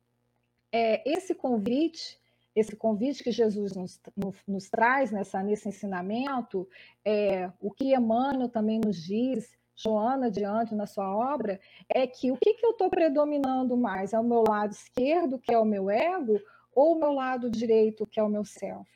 é, 0.71 1.09
esse 1.09 1.33
convite, 1.33 2.19
esse 2.55 2.75
convite 2.75 3.23
que 3.23 3.31
Jesus 3.31 3.75
nos, 3.75 3.99
nos, 4.15 4.35
nos 4.47 4.69
traz 4.69 5.11
nessa, 5.11 5.41
nesse 5.41 5.69
ensinamento, 5.69 6.67
é, 7.05 7.51
o 7.59 7.71
que 7.71 7.95
Emmanuel 7.95 8.49
também 8.49 8.79
nos 8.79 9.01
diz, 9.01 9.57
Joana 9.75 10.29
diante 10.29 10.75
na 10.75 10.85
sua 10.85 11.09
obra, 11.15 11.59
é 11.87 12.05
que 12.05 12.31
o 12.31 12.37
que, 12.37 12.53
que 12.53 12.65
eu 12.65 12.71
estou 12.71 12.89
predominando 12.89 13.77
mais? 13.77 14.11
É 14.11 14.19
o 14.19 14.23
meu 14.23 14.43
lado 14.45 14.71
esquerdo, 14.71 15.39
que 15.39 15.53
é 15.53 15.57
o 15.57 15.63
meu 15.63 15.89
ego, 15.89 16.37
ou 16.75 16.95
o 16.95 16.99
meu 16.99 17.13
lado 17.13 17.49
direito, 17.49 18.05
que 18.05 18.19
é 18.19 18.23
o 18.23 18.29
meu 18.29 18.43
self? 18.43 18.89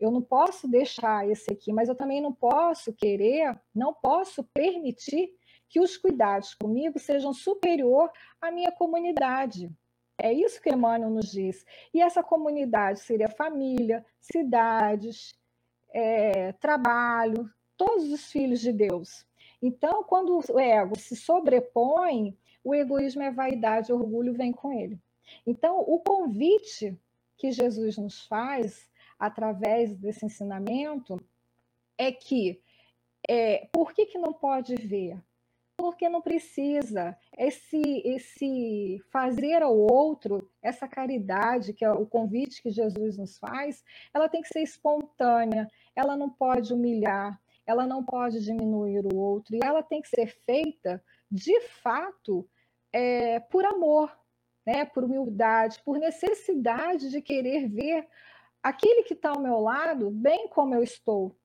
Eu 0.00 0.10
não 0.10 0.22
posso 0.22 0.68
deixar 0.68 1.28
esse 1.28 1.52
aqui, 1.52 1.72
mas 1.72 1.88
eu 1.88 1.94
também 1.94 2.20
não 2.20 2.32
posso 2.32 2.92
querer, 2.92 3.58
não 3.74 3.94
posso 3.94 4.42
permitir 4.42 5.30
que 5.68 5.80
os 5.80 5.96
cuidados 5.96 6.54
comigo 6.54 6.98
sejam 6.98 7.32
superior 7.32 8.10
à 8.40 8.50
minha 8.50 8.70
comunidade. 8.72 9.70
É 10.18 10.32
isso 10.32 10.60
que 10.60 10.70
Emmanuel 10.70 11.10
nos 11.10 11.30
diz. 11.30 11.64
E 11.92 12.00
essa 12.00 12.22
comunidade 12.22 13.00
seria 13.00 13.28
família, 13.28 14.04
cidades, 14.20 15.38
é, 15.92 16.52
trabalho, 16.52 17.50
todos 17.76 18.10
os 18.10 18.30
filhos 18.30 18.60
de 18.60 18.72
Deus. 18.72 19.26
Então, 19.60 20.04
quando 20.04 20.40
o 20.50 20.60
ego 20.60 20.98
se 20.98 21.16
sobrepõe, 21.16 22.36
o 22.64 22.74
egoísmo 22.74 23.22
é 23.22 23.30
vaidade, 23.30 23.92
o 23.92 23.96
orgulho 23.96 24.32
vem 24.34 24.52
com 24.52 24.72
ele. 24.72 24.98
Então, 25.46 25.80
o 25.80 25.98
convite 26.00 26.96
que 27.36 27.52
Jesus 27.52 27.96
nos 27.96 28.26
faz 28.26 28.90
através 29.18 29.94
desse 29.96 30.24
ensinamento 30.24 31.18
é 31.98 32.12
que 32.12 32.60
é, 33.28 33.68
por 33.72 33.92
que, 33.92 34.06
que 34.06 34.18
não 34.18 34.32
pode 34.32 34.76
ver? 34.76 35.20
Porque 35.76 36.08
não 36.08 36.22
precisa. 36.22 37.16
Esse, 37.36 37.80
esse 38.04 38.98
fazer 39.10 39.62
ao 39.62 39.76
outro, 39.76 40.50
essa 40.62 40.88
caridade, 40.88 41.72
que 41.72 41.84
é 41.84 41.90
o 41.90 42.06
convite 42.06 42.62
que 42.62 42.70
Jesus 42.70 43.18
nos 43.18 43.38
faz, 43.38 43.84
ela 44.12 44.28
tem 44.28 44.40
que 44.40 44.48
ser 44.48 44.62
espontânea, 44.62 45.68
ela 45.94 46.16
não 46.16 46.30
pode 46.30 46.72
humilhar, 46.72 47.40
ela 47.66 47.86
não 47.86 48.04
pode 48.04 48.42
diminuir 48.42 49.04
o 49.04 49.16
outro, 49.16 49.54
e 49.54 49.60
ela 49.62 49.82
tem 49.82 50.00
que 50.00 50.08
ser 50.08 50.28
feita, 50.46 51.02
de 51.30 51.60
fato, 51.60 52.48
é, 52.92 53.40
por 53.40 53.64
amor, 53.64 54.16
né, 54.64 54.84
por 54.84 55.04
humildade, 55.04 55.80
por 55.84 55.98
necessidade 55.98 57.10
de 57.10 57.20
querer 57.20 57.68
ver 57.68 58.08
aquele 58.62 59.04
que 59.04 59.14
está 59.14 59.30
ao 59.30 59.40
meu 59.40 59.60
lado, 59.60 60.10
bem 60.10 60.48
como 60.48 60.74
eu 60.74 60.82
estou. 60.82 61.36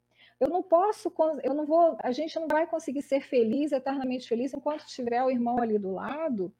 Eu 0.42 0.50
não 0.50 0.64
posso, 0.64 1.14
eu 1.44 1.54
não 1.54 1.68
vou, 1.68 1.96
a 2.00 2.12
gente 2.12 2.40
não 2.40 2.48
vai 2.48 2.66
conseguir 2.66 3.04
ser 3.04 3.22
feliz, 3.22 3.72
eternamente 3.72 4.28
feliz, 4.28 4.52
enquanto 4.52 4.88
tiver 4.88 5.24
o 5.24 5.30
irmão 5.30 5.62
ali 5.62 5.78
do 5.78 5.94
lado, 5.94 6.52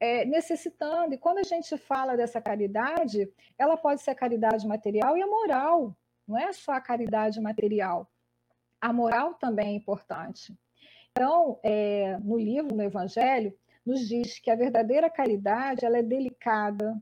é, 0.00 0.24
necessitando. 0.24 1.12
E 1.12 1.18
quando 1.18 1.36
a 1.36 1.42
gente 1.42 1.76
fala 1.76 2.16
dessa 2.16 2.40
caridade, 2.40 3.30
ela 3.58 3.76
pode 3.76 4.00
ser 4.00 4.12
a 4.12 4.14
caridade 4.14 4.66
material 4.66 5.18
e 5.18 5.22
a 5.22 5.26
moral, 5.26 5.94
não 6.26 6.38
é 6.38 6.50
só 6.54 6.72
a 6.72 6.80
caridade 6.80 7.38
material. 7.42 8.10
A 8.80 8.90
moral 8.90 9.34
também 9.34 9.68
é 9.68 9.76
importante. 9.76 10.58
Então, 11.10 11.60
é, 11.62 12.16
no 12.20 12.38
livro, 12.38 12.74
no 12.74 12.82
Evangelho, 12.82 13.54
nos 13.84 14.08
diz 14.08 14.38
que 14.38 14.50
a 14.50 14.56
verdadeira 14.56 15.10
caridade 15.10 15.84
ela 15.84 15.98
é 15.98 16.02
delicada, 16.02 16.96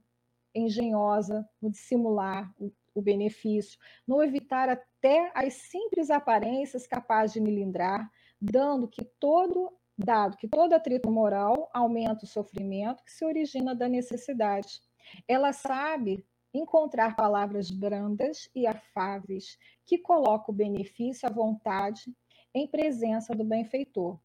engenhosa 0.52 1.48
no 1.62 1.70
dissimular 1.70 2.52
o, 2.98 3.02
benefício, 3.02 3.78
no 4.06 4.22
evitar 4.22 4.68
até 4.68 5.30
as 5.34 5.54
simples 5.54 6.10
aparências 6.10 6.86
capazes 6.86 7.34
de 7.34 7.40
me 7.40 7.50
lindrar, 7.50 8.10
dando 8.40 8.88
que 8.88 9.04
todo 9.18 9.72
dado 9.98 10.36
que 10.36 10.46
todo 10.46 10.74
atrito 10.74 11.10
moral 11.10 11.68
aumenta 11.74 12.24
o 12.24 12.28
sofrimento 12.28 13.02
que 13.02 13.10
se 13.10 13.24
origina 13.24 13.74
da 13.74 13.88
necessidade. 13.88 14.80
Ela 15.26 15.52
sabe 15.52 16.24
encontrar 16.54 17.16
palavras 17.16 17.70
brandas 17.70 18.48
e 18.54 18.66
afáveis 18.66 19.58
que 19.84 19.98
colocam 19.98 20.54
o 20.54 20.56
benefício 20.56 21.28
à 21.28 21.32
vontade 21.32 22.14
em 22.54 22.66
presença 22.66 23.34
do 23.34 23.44
benfeitor, 23.44 24.18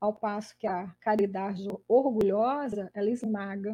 ao 0.00 0.14
passo 0.14 0.56
que 0.58 0.66
a 0.66 0.88
caridade 1.00 1.66
orgulhosa 1.86 2.90
ela 2.94 3.10
esmaga 3.10 3.72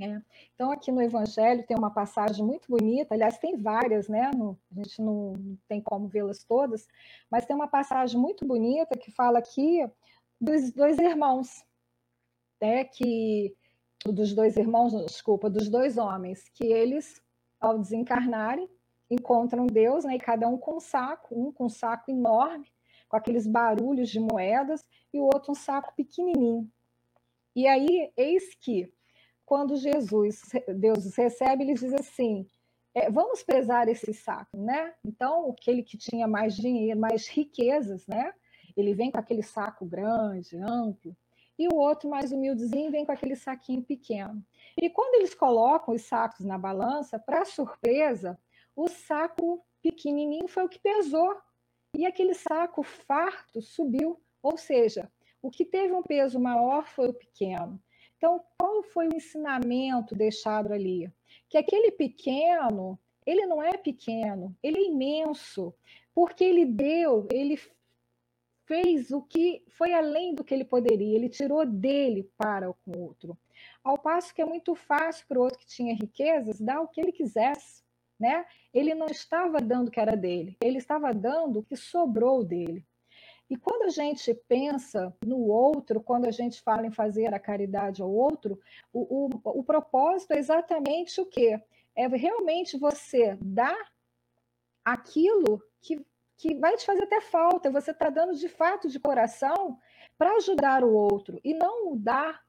é. 0.00 0.20
Então, 0.54 0.72
aqui 0.72 0.90
no 0.90 1.00
Evangelho 1.00 1.64
tem 1.66 1.76
uma 1.76 1.90
passagem 1.90 2.44
muito 2.44 2.68
bonita, 2.68 3.14
aliás, 3.14 3.38
tem 3.38 3.56
várias, 3.56 4.08
né? 4.08 4.22
A 4.22 4.74
gente 4.74 5.00
não, 5.00 5.32
não 5.32 5.58
tem 5.68 5.80
como 5.80 6.08
vê-las 6.08 6.42
todas, 6.42 6.88
mas 7.30 7.46
tem 7.46 7.54
uma 7.54 7.68
passagem 7.68 8.18
muito 8.20 8.44
bonita 8.44 8.98
que 8.98 9.12
fala 9.12 9.38
aqui 9.38 9.88
dos 10.40 10.72
dois 10.72 10.98
irmãos, 10.98 11.64
né? 12.60 12.84
Que 12.84 13.54
dos 14.04 14.34
dois 14.34 14.56
irmãos, 14.56 14.92
desculpa, 15.06 15.48
dos 15.48 15.68
dois 15.68 15.96
homens, 15.96 16.48
que 16.50 16.66
eles, 16.66 17.22
ao 17.60 17.78
desencarnarem, 17.78 18.68
encontram 19.08 19.66
Deus, 19.66 20.04
né? 20.04 20.16
E 20.16 20.18
cada 20.18 20.48
um 20.48 20.58
com 20.58 20.76
um 20.76 20.80
saco, 20.80 21.38
um 21.38 21.52
com 21.52 21.66
um 21.66 21.70
saco 21.70 22.10
enorme, 22.10 22.66
com 23.08 23.16
aqueles 23.16 23.46
barulhos 23.46 24.10
de 24.10 24.18
moedas, 24.18 24.84
e 25.12 25.20
o 25.20 25.24
outro 25.24 25.52
um 25.52 25.54
saco 25.54 25.94
pequenininho. 25.94 26.68
E 27.54 27.68
aí, 27.68 28.12
eis 28.16 28.56
que 28.56 28.92
quando 29.44 29.76
Jesus, 29.76 30.42
Deus 30.76 31.04
os 31.06 31.14
recebe, 31.14 31.64
ele 31.64 31.74
diz 31.74 31.92
assim: 31.92 32.46
é, 32.94 33.10
vamos 33.10 33.42
prezar 33.42 33.88
esse 33.88 34.12
saco, 34.14 34.56
né? 34.56 34.94
Então, 35.04 35.50
aquele 35.50 35.82
que 35.82 35.96
tinha 35.96 36.26
mais 36.26 36.56
dinheiro, 36.56 36.98
mais 36.98 37.28
riquezas, 37.28 38.06
né? 38.06 38.32
Ele 38.76 38.94
vem 38.94 39.10
com 39.10 39.18
aquele 39.18 39.42
saco 39.42 39.84
grande, 39.84 40.56
amplo, 40.56 41.16
e 41.58 41.68
o 41.68 41.76
outro 41.76 42.08
mais 42.08 42.32
humildezinho 42.32 42.90
vem 42.90 43.04
com 43.04 43.12
aquele 43.12 43.36
saquinho 43.36 43.82
pequeno. 43.82 44.44
E 44.76 44.90
quando 44.90 45.14
eles 45.16 45.34
colocam 45.34 45.94
os 45.94 46.02
sacos 46.02 46.44
na 46.44 46.58
balança, 46.58 47.18
para 47.18 47.44
surpresa, 47.44 48.38
o 48.74 48.88
saco 48.88 49.64
pequenininho 49.80 50.48
foi 50.48 50.64
o 50.64 50.68
que 50.68 50.80
pesou. 50.80 51.36
E 51.96 52.04
aquele 52.04 52.34
saco 52.34 52.82
farto 52.82 53.62
subiu. 53.62 54.20
Ou 54.42 54.56
seja, 54.56 55.10
o 55.40 55.50
que 55.50 55.64
teve 55.64 55.92
um 55.92 56.02
peso 56.02 56.40
maior 56.40 56.88
foi 56.88 57.10
o 57.10 57.14
pequeno. 57.14 57.80
Então, 58.24 58.42
qual 58.58 58.82
foi 58.82 59.06
o 59.06 59.14
ensinamento 59.14 60.14
deixado 60.14 60.72
ali? 60.72 61.12
Que 61.46 61.58
aquele 61.58 61.90
pequeno, 61.90 62.98
ele 63.26 63.44
não 63.44 63.62
é 63.62 63.76
pequeno, 63.76 64.56
ele 64.62 64.78
é 64.78 64.86
imenso, 64.86 65.74
porque 66.14 66.42
ele 66.42 66.64
deu, 66.64 67.28
ele 67.30 67.60
fez 68.64 69.10
o 69.10 69.20
que 69.20 69.62
foi 69.76 69.92
além 69.92 70.34
do 70.34 70.42
que 70.42 70.54
ele 70.54 70.64
poderia, 70.64 71.14
ele 71.14 71.28
tirou 71.28 71.66
dele 71.66 72.26
para 72.34 72.70
o 72.70 72.76
outro. 72.98 73.36
Ao 73.84 73.98
passo 73.98 74.34
que 74.34 74.40
é 74.40 74.46
muito 74.46 74.74
fácil 74.74 75.26
para 75.28 75.38
o 75.38 75.42
outro 75.42 75.58
que 75.58 75.66
tinha 75.66 75.94
riquezas 75.94 76.58
dar 76.58 76.80
o 76.80 76.88
que 76.88 77.02
ele 77.02 77.12
quisesse, 77.12 77.82
né? 78.18 78.46
Ele 78.72 78.94
não 78.94 79.08
estava 79.08 79.58
dando 79.58 79.88
o 79.88 79.90
que 79.90 80.00
era 80.00 80.16
dele, 80.16 80.56
ele 80.62 80.78
estava 80.78 81.12
dando 81.12 81.58
o 81.58 81.62
que 81.62 81.76
sobrou 81.76 82.42
dele. 82.42 82.86
E 83.48 83.56
quando 83.56 83.82
a 83.82 83.90
gente 83.90 84.32
pensa 84.48 85.14
no 85.24 85.38
outro, 85.38 86.00
quando 86.00 86.26
a 86.26 86.30
gente 86.30 86.62
fala 86.62 86.86
em 86.86 86.90
fazer 86.90 87.34
a 87.34 87.38
caridade 87.38 88.00
ao 88.00 88.10
outro, 88.10 88.58
o, 88.92 89.26
o, 89.26 89.60
o 89.60 89.64
propósito 89.64 90.32
é 90.32 90.38
exatamente 90.38 91.20
o 91.20 91.26
quê? 91.26 91.60
É 91.94 92.06
realmente 92.08 92.78
você 92.78 93.36
dar 93.40 93.78
aquilo 94.84 95.62
que, 95.80 96.04
que 96.36 96.54
vai 96.54 96.76
te 96.76 96.84
fazer 96.84 97.04
até 97.04 97.20
falta, 97.20 97.70
você 97.70 97.90
está 97.90 98.10
dando 98.10 98.34
de 98.34 98.48
fato 98.48 98.88
de 98.88 98.98
coração 98.98 99.78
para 100.16 100.36
ajudar 100.36 100.82
o 100.82 100.92
outro 100.92 101.38
e 101.44 101.54
não 101.54 101.86
mudar. 101.86 102.42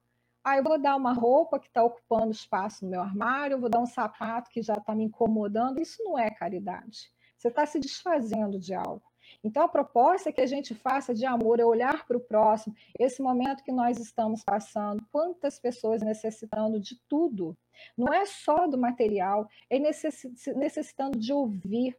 Ah, 0.43 0.57
eu 0.57 0.63
vou 0.63 0.79
dar 0.79 0.95
uma 0.95 1.11
roupa 1.11 1.59
que 1.59 1.67
está 1.67 1.83
ocupando 1.83 2.31
espaço 2.31 2.85
no 2.85 2.91
meu 2.91 3.01
armário, 3.01 3.55
eu 3.55 3.59
vou 3.59 3.69
dar 3.69 3.79
um 3.79 3.85
sapato 3.85 4.49
que 4.51 4.61
já 4.61 4.75
está 4.75 4.93
me 4.93 5.03
incomodando. 5.03 5.81
Isso 5.81 6.03
não 6.03 6.17
é 6.19 6.29
caridade. 6.29 7.11
Você 7.35 7.47
está 7.47 7.65
se 7.65 7.79
desfazendo 7.79 8.59
de 8.59 8.73
algo. 8.73 9.03
Então, 9.45 9.61
a 9.61 9.67
proposta 9.67 10.31
que 10.31 10.41
a 10.41 10.47
gente 10.47 10.73
faça 10.73 11.13
de 11.13 11.23
amor, 11.23 11.59
é 11.59 11.63
olhar 11.63 12.07
para 12.07 12.17
o 12.17 12.19
próximo, 12.19 12.75
esse 12.97 13.21
momento 13.21 13.63
que 13.63 13.71
nós 13.71 13.99
estamos 13.99 14.43
passando, 14.43 15.05
quantas 15.11 15.59
pessoas 15.59 16.01
necessitando 16.01 16.79
de 16.79 16.99
tudo. 17.07 17.55
Não 17.95 18.11
é 18.11 18.25
só 18.25 18.65
do 18.65 18.75
material, 18.75 19.47
é 19.69 19.77
necessitando 19.77 21.19
de 21.19 21.31
ouvir, 21.31 21.95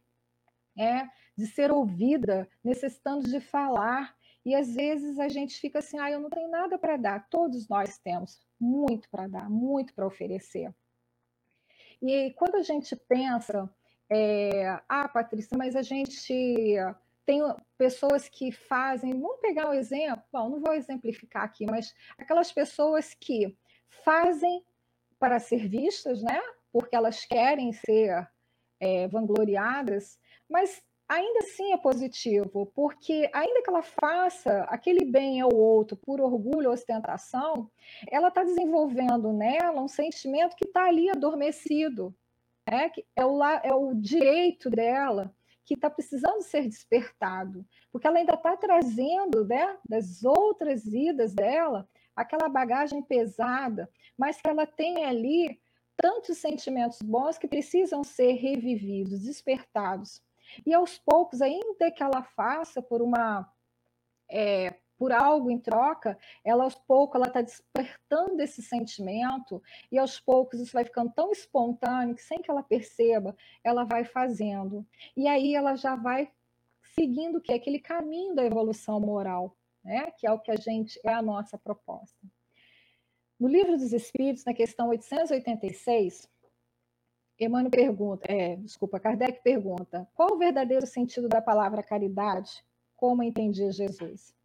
é, 0.77 1.07
de 1.37 1.47
ser 1.47 1.71
ouvida, 1.71 2.49
necessitando 2.61 3.25
de 3.25 3.39
falar. 3.39 4.13
E 4.45 4.53
às 4.53 4.75
vezes 4.75 5.17
a 5.17 5.29
gente 5.29 5.57
fica 5.57 5.79
assim, 5.79 5.97
ah, 5.99 6.11
eu 6.11 6.19
não 6.19 6.29
tenho 6.29 6.49
nada 6.49 6.77
para 6.77 6.97
dar. 6.97 7.29
Todos 7.29 7.69
nós 7.69 7.97
temos 7.97 8.45
muito 8.59 9.09
para 9.09 9.25
dar, 9.25 9.49
muito 9.49 9.93
para 9.93 10.05
oferecer. 10.05 10.75
E 12.01 12.31
quando 12.31 12.55
a 12.55 12.61
gente 12.61 12.93
pensa, 12.93 13.73
é, 14.09 14.81
ah, 14.89 15.07
Patrícia, 15.07 15.57
mas 15.57 15.77
a 15.77 15.81
gente 15.81 16.75
tem 17.27 17.43
pessoas 17.77 18.29
que 18.29 18.53
fazem, 18.53 19.19
vamos 19.19 19.41
pegar 19.41 19.69
um 19.69 19.73
exemplo, 19.73 20.23
bom, 20.31 20.49
não 20.49 20.61
vou 20.61 20.73
exemplificar 20.73 21.43
aqui, 21.43 21.65
mas 21.65 21.93
aquelas 22.17 22.53
pessoas 22.53 23.13
que 23.13 23.53
fazem 24.05 24.63
para 25.19 25.37
ser 25.37 25.67
vistas, 25.67 26.23
né? 26.23 26.39
Porque 26.71 26.95
elas 26.95 27.25
querem 27.25 27.73
ser 27.73 28.25
é, 28.79 29.09
vangloriadas, 29.09 30.17
mas 30.49 30.81
ainda 31.05 31.39
assim 31.39 31.73
é 31.73 31.77
positivo, 31.77 32.71
porque 32.73 33.29
ainda 33.33 33.61
que 33.61 33.69
ela 33.69 33.83
faça 33.83 34.61
aquele 34.69 35.03
bem 35.03 35.41
ao 35.41 35.53
outro 35.53 35.97
por 35.97 36.21
orgulho 36.21 36.69
ou 36.69 36.73
ostentação, 36.73 37.69
ela 38.09 38.29
está 38.29 38.41
desenvolvendo 38.41 39.33
nela 39.33 39.81
um 39.81 39.89
sentimento 39.89 40.55
que 40.55 40.65
está 40.65 40.85
ali 40.85 41.09
adormecido, 41.09 42.15
né? 42.65 42.89
é, 43.17 43.25
o, 43.25 43.43
é 43.43 43.75
o 43.75 43.93
direito 43.93 44.69
dela 44.69 45.35
que 45.67 45.73
está 45.73 45.89
precisando 45.89 46.41
ser 46.41 46.65
despertado, 46.65 47.65
porque 47.91 48.07
ela 48.07 48.19
ainda 48.19 48.35
está 48.35 48.55
trazendo 48.55 49.45
né, 49.45 49.77
das 49.87 50.23
outras 50.23 50.85
vidas 50.85 51.33
dela 51.33 51.87
aquela 52.15 52.47
bagagem 52.47 53.01
pesada, 53.03 53.89
mas 54.17 54.41
que 54.41 54.49
ela 54.49 54.65
tem 54.65 55.03
ali 55.03 55.59
tantos 55.97 56.37
sentimentos 56.37 56.99
bons 57.01 57.37
que 57.37 57.49
precisam 57.49 58.01
ser 58.01 58.31
revividos, 58.33 59.23
despertados. 59.23 60.23
E 60.65 60.73
aos 60.73 60.97
poucos, 60.97 61.41
ainda 61.41 61.91
que 61.91 62.01
ela 62.01 62.23
faça 62.23 62.81
por 62.81 63.01
uma 63.01 63.51
é, 64.31 64.73
por 64.97 65.11
algo 65.11 65.51
em 65.51 65.59
troca, 65.59 66.17
ela 66.43 66.63
aos 66.63 66.75
poucos 66.75 67.15
ela 67.15 67.27
está 67.27 67.41
despertando 67.41 68.41
esse 68.41 68.61
sentimento 68.61 69.61
e 69.91 69.97
aos 69.97 70.19
poucos 70.19 70.59
isso 70.59 70.73
vai 70.73 70.83
ficando 70.83 71.11
tão 71.13 71.31
espontâneo 71.31 72.15
que 72.15 72.23
sem 72.23 72.41
que 72.41 72.49
ela 72.49 72.63
perceba, 72.63 73.35
ela 73.63 73.83
vai 73.83 74.03
fazendo. 74.03 74.85
E 75.15 75.27
aí 75.27 75.55
ela 75.55 75.75
já 75.75 75.95
vai 75.95 76.31
seguindo 76.95 77.39
que 77.39 77.51
é 77.51 77.55
aquele 77.55 77.79
caminho 77.79 78.33
da 78.33 78.43
evolução 78.43 78.99
moral, 78.99 79.55
né? 79.83 80.11
Que 80.17 80.25
é 80.25 80.31
o 80.31 80.39
que 80.39 80.51
a 80.51 80.55
gente 80.55 80.99
é 81.03 81.13
a 81.13 81.21
nossa 81.21 81.57
proposta. 81.57 82.17
No 83.39 83.47
livro 83.47 83.77
dos 83.77 83.93
Espíritos, 83.93 84.43
na 84.45 84.53
questão 84.53 84.89
886, 84.89 86.27
Emmanuel 87.39 87.69
pergunta, 87.69 88.25
é, 88.27 88.55
desculpa, 88.55 88.99
Kardec 88.99 89.43
pergunta: 89.43 90.07
qual 90.15 90.33
o 90.33 90.37
verdadeiro 90.39 90.87
sentido 90.87 91.29
da 91.29 91.39
palavra 91.39 91.83
caridade? 91.83 92.65
Como 92.95 93.21
entendia 93.21 93.71
Jesus? 93.71 94.36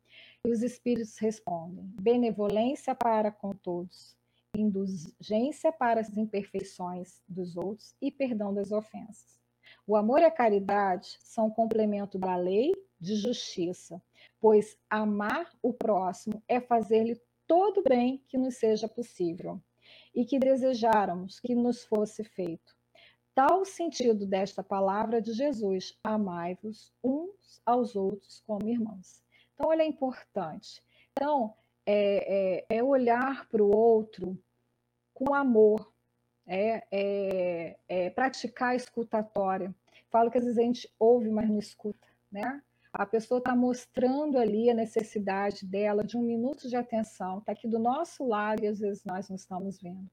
E 0.44 0.50
os 0.50 0.62
espíritos 0.62 1.18
respondem: 1.18 1.84
benevolência 2.00 2.94
para 2.94 3.30
com 3.30 3.52
todos, 3.52 4.16
indulgência 4.56 5.72
para 5.72 6.00
as 6.00 6.16
imperfeições 6.16 7.22
dos 7.28 7.56
outros 7.56 7.94
e 8.00 8.10
perdão 8.10 8.52
das 8.52 8.72
ofensas. 8.72 9.40
O 9.86 9.96
amor 9.96 10.20
e 10.20 10.24
a 10.24 10.30
caridade 10.30 11.16
são 11.20 11.48
complemento 11.48 12.18
da 12.18 12.36
lei 12.36 12.72
de 13.00 13.14
justiça, 13.14 14.02
pois 14.40 14.76
amar 14.90 15.50
o 15.62 15.72
próximo 15.72 16.42
é 16.48 16.60
fazer-lhe 16.60 17.20
todo 17.46 17.78
o 17.78 17.82
bem 17.82 18.22
que 18.28 18.36
nos 18.36 18.56
seja 18.56 18.88
possível 18.88 19.60
e 20.14 20.24
que 20.24 20.38
desejáramos 20.38 21.38
que 21.40 21.54
nos 21.54 21.84
fosse 21.84 22.24
feito. 22.24 22.74
Tal 23.34 23.60
o 23.60 23.64
sentido 23.64 24.26
desta 24.26 24.62
palavra 24.62 25.22
de 25.22 25.32
Jesus: 25.32 25.96
amai-vos 26.02 26.92
uns 27.02 27.60
aos 27.64 27.96
outros 27.96 28.40
como 28.40 28.68
irmãos. 28.68 29.22
Então, 29.62 29.72
é 29.72 29.86
importante. 29.86 30.82
Então, 31.12 31.54
é, 31.86 32.64
é, 32.68 32.78
é 32.78 32.82
olhar 32.82 33.46
para 33.48 33.62
o 33.62 33.74
outro 33.74 34.36
com 35.14 35.32
amor, 35.32 35.92
é, 36.44 36.82
é, 36.90 37.76
é, 37.88 38.10
praticar 38.10 38.70
a 38.70 38.74
escutatória. 38.74 39.72
Falo 40.10 40.32
que 40.32 40.38
às 40.38 40.44
vezes 40.44 40.58
a 40.58 40.62
gente 40.62 40.92
ouve, 40.98 41.30
mas 41.30 41.48
não 41.48 41.60
escuta, 41.60 42.08
né? 42.30 42.60
A 42.92 43.06
pessoa 43.06 43.38
está 43.38 43.54
mostrando 43.54 44.36
ali 44.36 44.68
a 44.68 44.74
necessidade 44.74 45.64
dela 45.64 46.04
de 46.04 46.16
um 46.16 46.22
minuto 46.22 46.68
de 46.68 46.76
atenção, 46.76 47.38
está 47.38 47.52
aqui 47.52 47.68
do 47.68 47.78
nosso 47.78 48.26
lado 48.26 48.64
e 48.64 48.66
às 48.66 48.80
vezes 48.80 49.04
nós 49.04 49.28
não 49.28 49.36
estamos 49.36 49.80
vendo. 49.80 50.10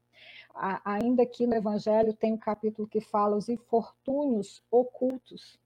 A, 0.54 0.94
ainda 0.94 1.24
aqui 1.24 1.48
no 1.48 1.56
Evangelho 1.56 2.14
tem 2.14 2.34
um 2.34 2.38
capítulo 2.38 2.88
que 2.88 3.02
fala 3.02 3.36
os 3.36 3.50
infortúnios 3.50 4.64
ocultos. 4.72 5.60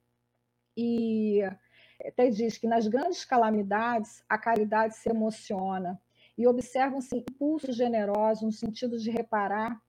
E 0.76 1.42
até 2.06 2.30
diz 2.30 2.58
que 2.58 2.68
nas 2.68 2.88
grandes 2.88 3.24
calamidades 3.24 4.24
a 4.28 4.38
caridade 4.38 4.96
se 4.96 5.10
emociona 5.10 6.00
e 6.38 6.48
observam-se 6.48 7.18
impulsos 7.18 7.76
generosos 7.76 8.44
no 8.44 8.52
sentido 8.52 8.98
de 8.98 9.10
reparar 9.10 9.82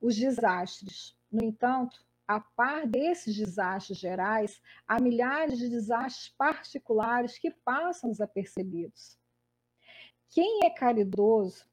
os 0.00 0.16
desastres. 0.16 1.16
No 1.30 1.44
entanto, 1.44 2.04
a 2.26 2.40
par 2.40 2.86
desses 2.86 3.36
desastres 3.36 3.98
gerais, 3.98 4.62
há 4.86 5.00
milhares 5.00 5.58
de 5.58 5.68
desastres 5.68 6.28
particulares 6.38 7.38
que 7.38 7.50
passam 7.50 8.10
desapercebidos. 8.10 9.18
Quem 10.28 10.64
é 10.64 10.70
caridoso 10.70 11.64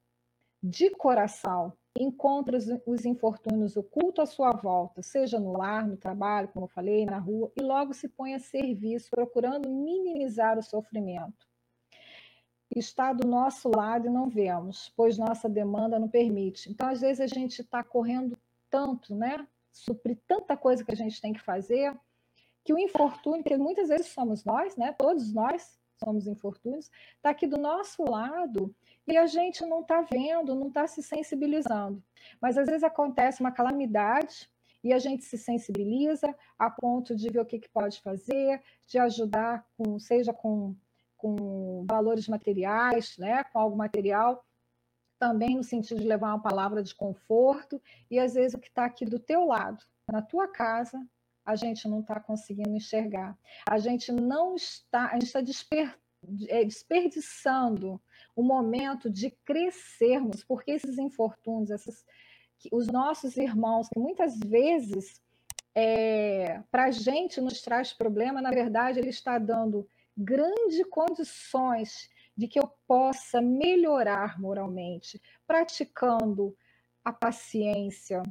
de 0.61 0.89
coração 0.89 1.73
encontra 2.03 2.57
os 2.85 3.05
infortúnios 3.05 3.75
ocultos 3.75 4.23
à 4.23 4.25
sua 4.25 4.51
volta, 4.51 5.01
seja 5.01 5.39
no 5.39 5.57
lar, 5.57 5.87
no 5.87 5.97
trabalho, 5.97 6.49
como 6.49 6.65
eu 6.65 6.69
falei, 6.69 7.05
na 7.05 7.17
rua, 7.17 7.51
e 7.55 7.61
logo 7.61 7.93
se 7.93 8.07
põe 8.07 8.33
a 8.33 8.39
serviço, 8.39 9.09
procurando 9.09 9.69
minimizar 9.69 10.57
o 10.57 10.63
sofrimento. 10.63 11.47
Está 12.75 13.13
do 13.13 13.27
nosso 13.27 13.69
lado 13.69 14.07
e 14.07 14.09
não 14.09 14.29
vemos, 14.29 14.91
pois 14.95 15.17
nossa 15.17 15.47
demanda 15.47 15.97
não 15.97 16.09
permite. 16.09 16.69
Então, 16.69 16.89
às 16.89 17.01
vezes, 17.01 17.21
a 17.21 17.27
gente 17.27 17.61
está 17.61 17.83
correndo 17.83 18.37
tanto, 18.69 19.15
né? 19.15 19.47
Suprir 19.71 20.19
tanta 20.27 20.57
coisa 20.57 20.83
que 20.83 20.91
a 20.91 20.95
gente 20.95 21.21
tem 21.21 21.33
que 21.33 21.41
fazer, 21.41 21.97
que 22.63 22.73
o 22.73 22.77
infortúnio, 22.77 23.43
que 23.43 23.57
muitas 23.57 23.87
vezes 23.87 24.07
somos 24.07 24.43
nós, 24.43 24.75
né? 24.75 24.91
Todos 24.91 25.33
nós 25.33 25.79
somos 25.97 26.27
infortúnios, 26.27 26.91
está 27.15 27.29
aqui 27.31 27.47
do 27.47 27.57
nosso 27.57 28.03
lado 28.03 28.75
e 29.07 29.15
a 29.15 29.25
gente 29.25 29.65
não 29.65 29.81
está 29.81 30.01
vendo, 30.01 30.53
não 30.53 30.67
está 30.67 30.85
se 30.85 31.01
sensibilizando. 31.01 32.03
Mas 32.41 32.57
às 32.57 32.67
vezes 32.67 32.83
acontece 32.83 33.39
uma 33.39 33.51
calamidade 33.51 34.49
e 34.83 34.91
a 34.91 34.99
gente 34.99 35.23
se 35.23 35.37
sensibiliza 35.37 36.35
a 36.59 36.69
ponto 36.69 37.15
de 37.15 37.29
ver 37.29 37.39
o 37.39 37.45
que, 37.45 37.59
que 37.59 37.69
pode 37.69 38.01
fazer, 38.01 38.61
de 38.85 38.99
ajudar, 38.99 39.65
com, 39.77 39.97
seja 39.97 40.33
com, 40.33 40.75
com 41.15 41.85
valores 41.89 42.27
materiais, 42.27 43.17
né, 43.17 43.43
com 43.45 43.59
algo 43.59 43.77
material, 43.77 44.45
também 45.17 45.55
no 45.55 45.63
sentido 45.63 46.01
de 46.01 46.07
levar 46.07 46.27
uma 46.27 46.41
palavra 46.41 46.83
de 46.83 46.93
conforto, 46.93 47.81
e 48.11 48.19
às 48.19 48.35
vezes 48.35 48.53
o 48.53 48.59
que 48.59 48.67
está 48.67 48.85
aqui 48.85 49.05
do 49.05 49.17
teu 49.17 49.45
lado, 49.45 49.83
na 50.11 50.21
tua 50.21 50.47
casa, 50.47 51.01
a 51.45 51.55
gente 51.55 51.87
não 51.87 52.01
está 52.01 52.19
conseguindo 52.19 52.75
enxergar. 52.75 53.37
A 53.67 53.77
gente 53.77 54.11
não 54.11 54.53
está, 54.53 55.07
a 55.07 55.13
gente 55.13 55.27
está 55.27 55.41
desper, 55.41 55.97
é, 56.49 56.63
desperdiçando 56.65 58.01
o 58.37 58.43
momento 58.43 59.09
de 59.09 59.31
crescermos, 59.43 60.43
porque 60.43 60.69
esses 60.69 60.99
infortúnios, 60.99 61.71
essas, 61.71 62.05
os 62.71 62.85
nossos 62.85 63.35
irmãos, 63.35 63.89
que 63.89 63.99
muitas 63.99 64.37
vezes 64.37 65.19
é, 65.73 66.61
para 66.69 66.85
a 66.85 66.91
gente 66.91 67.41
nos 67.41 67.63
traz 67.63 67.91
problema, 67.91 68.39
na 68.39 68.51
verdade, 68.51 68.99
ele 68.99 69.09
está 69.09 69.39
dando 69.39 69.89
grandes 70.15 70.85
condições 70.87 72.11
de 72.37 72.47
que 72.47 72.59
eu 72.59 72.71
possa 72.87 73.41
melhorar 73.41 74.39
moralmente, 74.39 75.19
praticando 75.47 76.55
a 77.03 77.11
paciência 77.11 78.21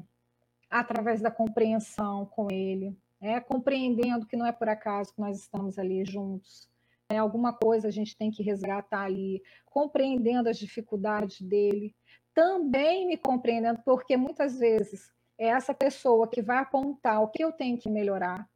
através 0.71 1.21
da 1.21 1.33
compreensão 1.33 2.27
com 2.27 2.47
ele, 2.49 2.97
né? 3.21 3.41
compreendendo 3.41 4.25
que 4.25 4.37
não 4.37 4.47
é 4.47 4.53
por 4.53 4.69
acaso 4.69 5.13
que 5.13 5.21
nós 5.21 5.37
estamos 5.37 5.81
ali 5.81 6.05
juntos. 6.05 6.69
Né? 7.11 7.19
Alguma 7.19 7.53
coisa 7.53 7.89
a 7.89 7.91
gente 7.91 8.17
tem 8.17 8.31
que 8.31 8.43
resgatar 8.43 9.03
ali, 9.03 9.43
compreendendo 9.67 10.49
as 10.49 10.59
dificuldades 10.59 11.41
dele, 11.41 11.95
também 12.35 13.07
me 13.07 13.17
compreendendo, 13.17 13.81
porque 13.85 14.17
muitas 14.17 14.59
vezes 14.59 15.13
é 15.39 15.49
essa 15.49 15.75
pessoa 15.75 16.29
que 16.29 16.43
vai 16.43 16.59
apontar 16.59 17.23
o 17.23 17.29
que 17.29 17.43
eu 17.43 17.53
tenho 17.53 17.79
que 17.79 17.91
melhorar, 17.91 18.49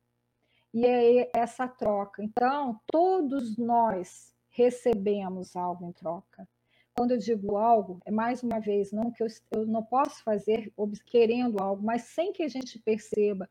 e 0.72 0.86
é 0.86 1.30
essa 1.34 1.66
troca. 1.66 2.22
Então, 2.22 2.80
todos 2.86 3.56
nós 3.56 4.34
recebemos 4.50 5.56
algo 5.56 5.86
em 5.86 5.92
troca. 5.92 6.48
Quando 6.94 7.12
eu 7.12 7.18
digo 7.18 7.56
algo, 7.56 8.00
é 8.04 8.10
mais 8.10 8.42
uma 8.42 8.60
vez, 8.60 8.92
não 8.92 9.10
que 9.10 9.22
eu, 9.22 9.26
eu 9.52 9.66
não 9.66 9.82
posso 9.82 10.22
fazer 10.22 10.72
querendo 11.06 11.62
algo, 11.62 11.82
mas 11.82 12.02
sem 12.02 12.32
que 12.32 12.42
a 12.42 12.48
gente 12.48 12.78
perceba. 12.78 13.48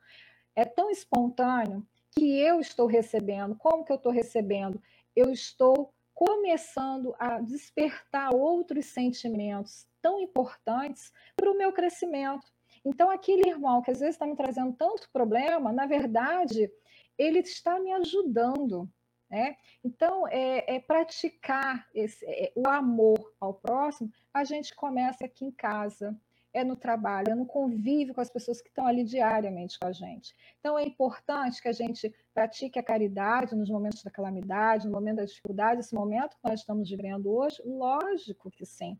É 0.55 0.65
tão 0.65 0.89
espontâneo 0.89 1.85
que 2.11 2.39
eu 2.39 2.59
estou 2.59 2.87
recebendo. 2.87 3.55
Como 3.55 3.83
que 3.83 3.91
eu 3.91 3.97
estou 3.97 4.11
recebendo? 4.11 4.81
Eu 5.15 5.31
estou 5.31 5.93
começando 6.13 7.15
a 7.17 7.39
despertar 7.39 8.35
outros 8.35 8.87
sentimentos 8.87 9.87
tão 10.01 10.19
importantes 10.19 11.13
para 11.35 11.49
o 11.49 11.57
meu 11.57 11.71
crescimento. 11.71 12.45
Então, 12.83 13.09
aquele 13.09 13.49
irmão 13.49 13.81
que 13.81 13.91
às 13.91 13.99
vezes 13.99 14.15
está 14.15 14.25
me 14.25 14.35
trazendo 14.35 14.73
tanto 14.73 15.09
problema, 15.11 15.71
na 15.71 15.85
verdade, 15.85 16.71
ele 17.17 17.39
está 17.39 17.79
me 17.79 17.91
ajudando. 17.93 18.89
Né? 19.29 19.55
Então, 19.83 20.27
é, 20.27 20.75
é 20.75 20.79
praticar 20.79 21.87
esse, 21.93 22.25
é, 22.25 22.51
o 22.55 22.67
amor 22.67 23.33
ao 23.39 23.53
próximo, 23.53 24.11
a 24.33 24.43
gente 24.43 24.75
começa 24.75 25.25
aqui 25.25 25.45
em 25.45 25.51
casa, 25.51 26.19
é 26.53 26.63
no 26.63 26.75
trabalho, 26.75 27.31
é 27.31 27.35
no 27.35 27.45
convívio 27.45 28.13
com 28.13 28.21
as 28.21 28.29
pessoas 28.29 28.61
que 28.61 28.69
estão 28.69 28.87
ali 28.87 29.03
diariamente 29.03 29.77
com 29.79 29.87
a 29.87 29.91
gente. 29.91 30.35
Então, 30.59 30.77
é 30.77 30.83
importante 30.83 31.61
que 31.61 31.67
a 31.67 31.73
gente 31.73 32.13
pratique 32.33 32.79
a 32.79 32.83
caridade 32.83 33.55
nos 33.55 33.69
momentos 33.69 34.03
da 34.03 34.11
calamidade, 34.11 34.87
no 34.87 34.93
momento 34.93 35.17
da 35.17 35.25
dificuldade, 35.25 35.81
esse 35.81 35.93
momento 35.93 36.35
que 36.37 36.49
nós 36.49 36.59
estamos 36.59 36.89
vivendo 36.89 37.31
hoje, 37.31 37.61
lógico 37.63 38.49
que 38.49 38.65
sim. 38.65 38.99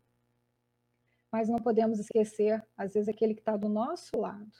Mas 1.32 1.48
não 1.48 1.58
podemos 1.58 1.98
esquecer, 1.98 2.64
às 2.76 2.94
vezes, 2.94 3.08
aquele 3.08 3.34
que 3.34 3.40
está 3.40 3.56
do 3.56 3.68
nosso 3.68 4.16
lado. 4.16 4.50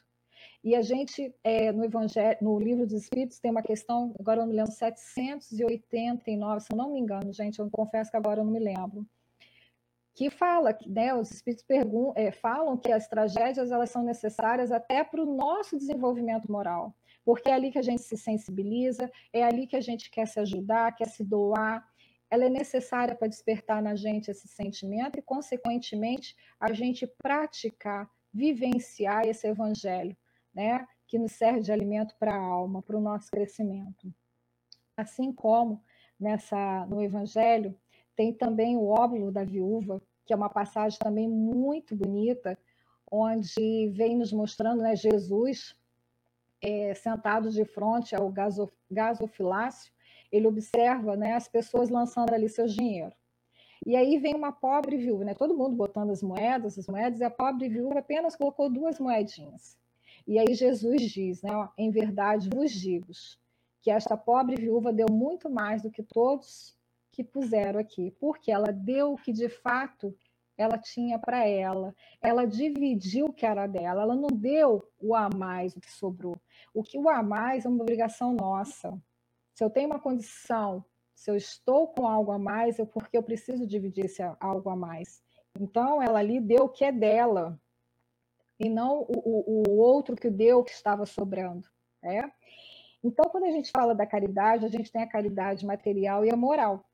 E 0.62 0.74
a 0.74 0.82
gente, 0.82 1.34
é, 1.42 1.72
no 1.72 1.84
Evangelho, 1.84 2.38
no 2.40 2.58
Livro 2.58 2.86
dos 2.86 3.02
Espíritos, 3.02 3.38
tem 3.38 3.50
uma 3.50 3.62
questão, 3.62 4.14
agora 4.18 4.40
eu 4.40 4.42
não 4.42 4.50
me 4.50 4.56
lembro, 4.56 4.72
789, 4.72 6.60
se 6.60 6.72
eu 6.72 6.76
não 6.76 6.92
me 6.92 7.00
engano, 7.00 7.32
gente, 7.32 7.58
eu 7.58 7.70
confesso 7.70 8.10
que 8.10 8.16
agora 8.16 8.40
eu 8.40 8.44
não 8.44 8.52
me 8.52 8.58
lembro, 8.58 9.06
que 10.14 10.28
fala, 10.30 10.76
né, 10.86 11.14
os 11.14 11.30
Espíritos 11.30 11.64
é, 12.16 12.30
falam 12.30 12.76
que 12.76 12.92
as 12.92 13.08
tragédias 13.08 13.70
elas 13.70 13.90
são 13.90 14.02
necessárias 14.02 14.72
até 14.72 15.04
para 15.04 15.22
o 15.22 15.36
nosso 15.36 15.78
desenvolvimento 15.78 16.50
moral, 16.50 16.94
porque 17.24 17.48
é 17.48 17.54
ali 17.54 17.70
que 17.70 17.78
a 17.78 17.82
gente 17.82 18.02
se 18.02 18.16
sensibiliza, 18.16 19.10
é 19.32 19.42
ali 19.42 19.66
que 19.66 19.76
a 19.76 19.80
gente 19.80 20.10
quer 20.10 20.26
se 20.26 20.40
ajudar, 20.40 20.94
quer 20.94 21.08
se 21.08 21.24
doar, 21.24 21.86
ela 22.30 22.44
é 22.44 22.48
necessária 22.48 23.14
para 23.14 23.28
despertar 23.28 23.82
na 23.82 23.94
gente 23.96 24.30
esse 24.30 24.46
sentimento 24.46 25.18
e, 25.18 25.22
consequentemente, 25.22 26.36
a 26.60 26.72
gente 26.72 27.06
praticar, 27.20 28.08
vivenciar 28.32 29.26
esse 29.26 29.48
evangelho 29.48 30.16
né, 30.54 30.86
que 31.06 31.18
nos 31.18 31.32
serve 31.32 31.60
de 31.60 31.72
alimento 31.72 32.14
para 32.18 32.34
a 32.34 32.38
alma, 32.38 32.82
para 32.82 32.96
o 32.96 33.00
nosso 33.00 33.30
crescimento. 33.30 34.14
Assim 34.96 35.32
como 35.32 35.82
nessa 36.18 36.86
no 36.86 37.02
Evangelho 37.02 37.74
tem 38.16 38.32
também 38.32 38.76
o 38.76 38.86
óbolo 38.86 39.30
da 39.30 39.44
viúva, 39.44 40.00
que 40.26 40.32
é 40.32 40.36
uma 40.36 40.48
passagem 40.48 40.98
também 40.98 41.28
muito 41.28 41.96
bonita, 41.96 42.58
onde 43.10 43.88
vem 43.88 44.16
nos 44.16 44.32
mostrando 44.32 44.82
né, 44.82 44.94
Jesus 44.94 45.74
é, 46.62 46.94
sentado 46.94 47.50
de 47.50 47.64
frente 47.64 48.14
ao 48.14 48.30
gasof, 48.30 48.72
gasofilácio, 48.90 49.92
ele 50.30 50.46
observa 50.46 51.16
né, 51.16 51.32
as 51.34 51.48
pessoas 51.48 51.88
lançando 51.88 52.32
ali 52.32 52.48
seu 52.48 52.66
dinheiro. 52.66 53.12
E 53.84 53.96
aí 53.96 54.18
vem 54.18 54.34
uma 54.34 54.52
pobre 54.52 54.96
viúva, 54.96 55.24
né, 55.24 55.34
todo 55.34 55.56
mundo 55.56 55.74
botando 55.74 56.10
as 56.10 56.22
moedas, 56.22 56.78
as 56.78 56.86
moedas, 56.86 57.20
e 57.20 57.24
a 57.24 57.30
pobre 57.30 57.68
viúva 57.68 57.98
apenas 57.98 58.36
colocou 58.36 58.70
duas 58.70 59.00
moedinhas. 59.00 59.76
E 60.26 60.38
aí 60.38 60.54
Jesus 60.54 61.02
diz, 61.10 61.42
né, 61.42 61.50
em 61.78 61.90
verdade 61.90 62.50
vos 62.54 62.70
digo, 62.70 63.10
que 63.80 63.90
esta 63.90 64.16
pobre 64.16 64.56
viúva 64.56 64.92
deu 64.92 65.06
muito 65.10 65.48
mais 65.48 65.82
do 65.82 65.90
que 65.90 66.02
todos 66.02 66.78
que 67.12 67.24
puseram 67.24 67.80
aqui, 67.80 68.10
porque 68.20 68.50
ela 68.50 68.72
deu 68.72 69.12
o 69.12 69.16
que 69.16 69.32
de 69.32 69.48
fato 69.48 70.16
ela 70.56 70.76
tinha 70.78 71.18
para 71.18 71.46
ela. 71.46 71.94
Ela 72.20 72.46
dividiu 72.46 73.26
o 73.26 73.32
que 73.32 73.46
era 73.46 73.66
dela, 73.66 74.02
ela 74.02 74.14
não 74.14 74.28
deu 74.28 74.86
o 75.00 75.14
a 75.14 75.28
mais, 75.28 75.74
o 75.74 75.80
que 75.80 75.90
sobrou. 75.90 76.36
O 76.74 76.82
que 76.82 76.98
o 76.98 77.08
a 77.08 77.22
mais 77.22 77.64
é 77.64 77.68
uma 77.68 77.82
obrigação 77.82 78.32
nossa. 78.34 78.96
Se 79.54 79.64
eu 79.64 79.70
tenho 79.70 79.88
uma 79.88 79.98
condição, 79.98 80.84
se 81.14 81.30
eu 81.30 81.36
estou 81.36 81.88
com 81.88 82.06
algo 82.06 82.32
a 82.32 82.38
mais, 82.38 82.78
é 82.78 82.84
porque 82.84 83.16
eu 83.16 83.22
preciso 83.22 83.66
dividir 83.66 84.06
esse 84.06 84.22
algo 84.38 84.68
a 84.70 84.76
mais. 84.76 85.22
Então, 85.58 86.02
ela 86.02 86.18
ali 86.18 86.40
deu 86.40 86.64
o 86.64 86.68
que 86.68 86.84
é 86.84 86.92
dela, 86.92 87.58
e 88.60 88.68
não 88.68 89.00
o, 89.08 89.64
o, 89.66 89.78
outro 89.78 90.14
que 90.14 90.28
deu 90.28 90.62
que 90.62 90.70
estava 90.70 91.06
sobrando. 91.06 91.66
Né? 92.02 92.30
Então, 93.02 93.24
quando 93.30 93.44
a 93.44 93.50
gente 93.50 93.70
fala 93.70 93.94
da 93.94 94.06
caridade, 94.06 94.66
a 94.66 94.68
gente 94.68 94.92
tem 94.92 95.02
a 95.02 95.08
caridade 95.08 95.64
material 95.64 96.26
e 96.26 96.30
a 96.30 96.36
moral. 96.36 96.84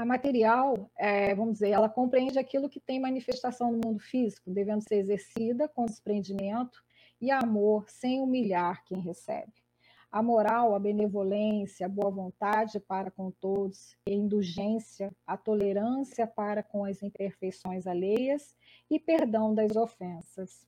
A 0.00 0.04
material, 0.06 0.90
é, 0.96 1.34
vamos 1.34 1.52
dizer, 1.52 1.72
ela 1.72 1.86
compreende 1.86 2.38
aquilo 2.38 2.70
que 2.70 2.80
tem 2.80 2.98
manifestação 2.98 3.70
no 3.70 3.80
mundo 3.84 4.00
físico, 4.00 4.50
devendo 4.50 4.80
ser 4.80 4.94
exercida 4.94 5.68
com 5.68 5.84
desprendimento 5.84 6.82
e 7.20 7.30
amor, 7.30 7.84
sem 7.86 8.18
humilhar 8.22 8.82
quem 8.86 8.98
recebe. 8.98 9.52
A 10.10 10.22
moral, 10.22 10.74
a 10.74 10.78
benevolência, 10.78 11.84
a 11.84 11.88
boa 11.90 12.10
vontade 12.10 12.80
para 12.80 13.10
com 13.10 13.30
todos, 13.30 13.94
a 14.08 14.10
indulgência, 14.10 15.14
a 15.26 15.36
tolerância 15.36 16.26
para 16.26 16.62
com 16.62 16.82
as 16.82 17.02
imperfeições 17.02 17.86
alheias 17.86 18.56
e 18.90 18.98
perdão 18.98 19.54
das 19.54 19.76
ofensas. 19.76 20.66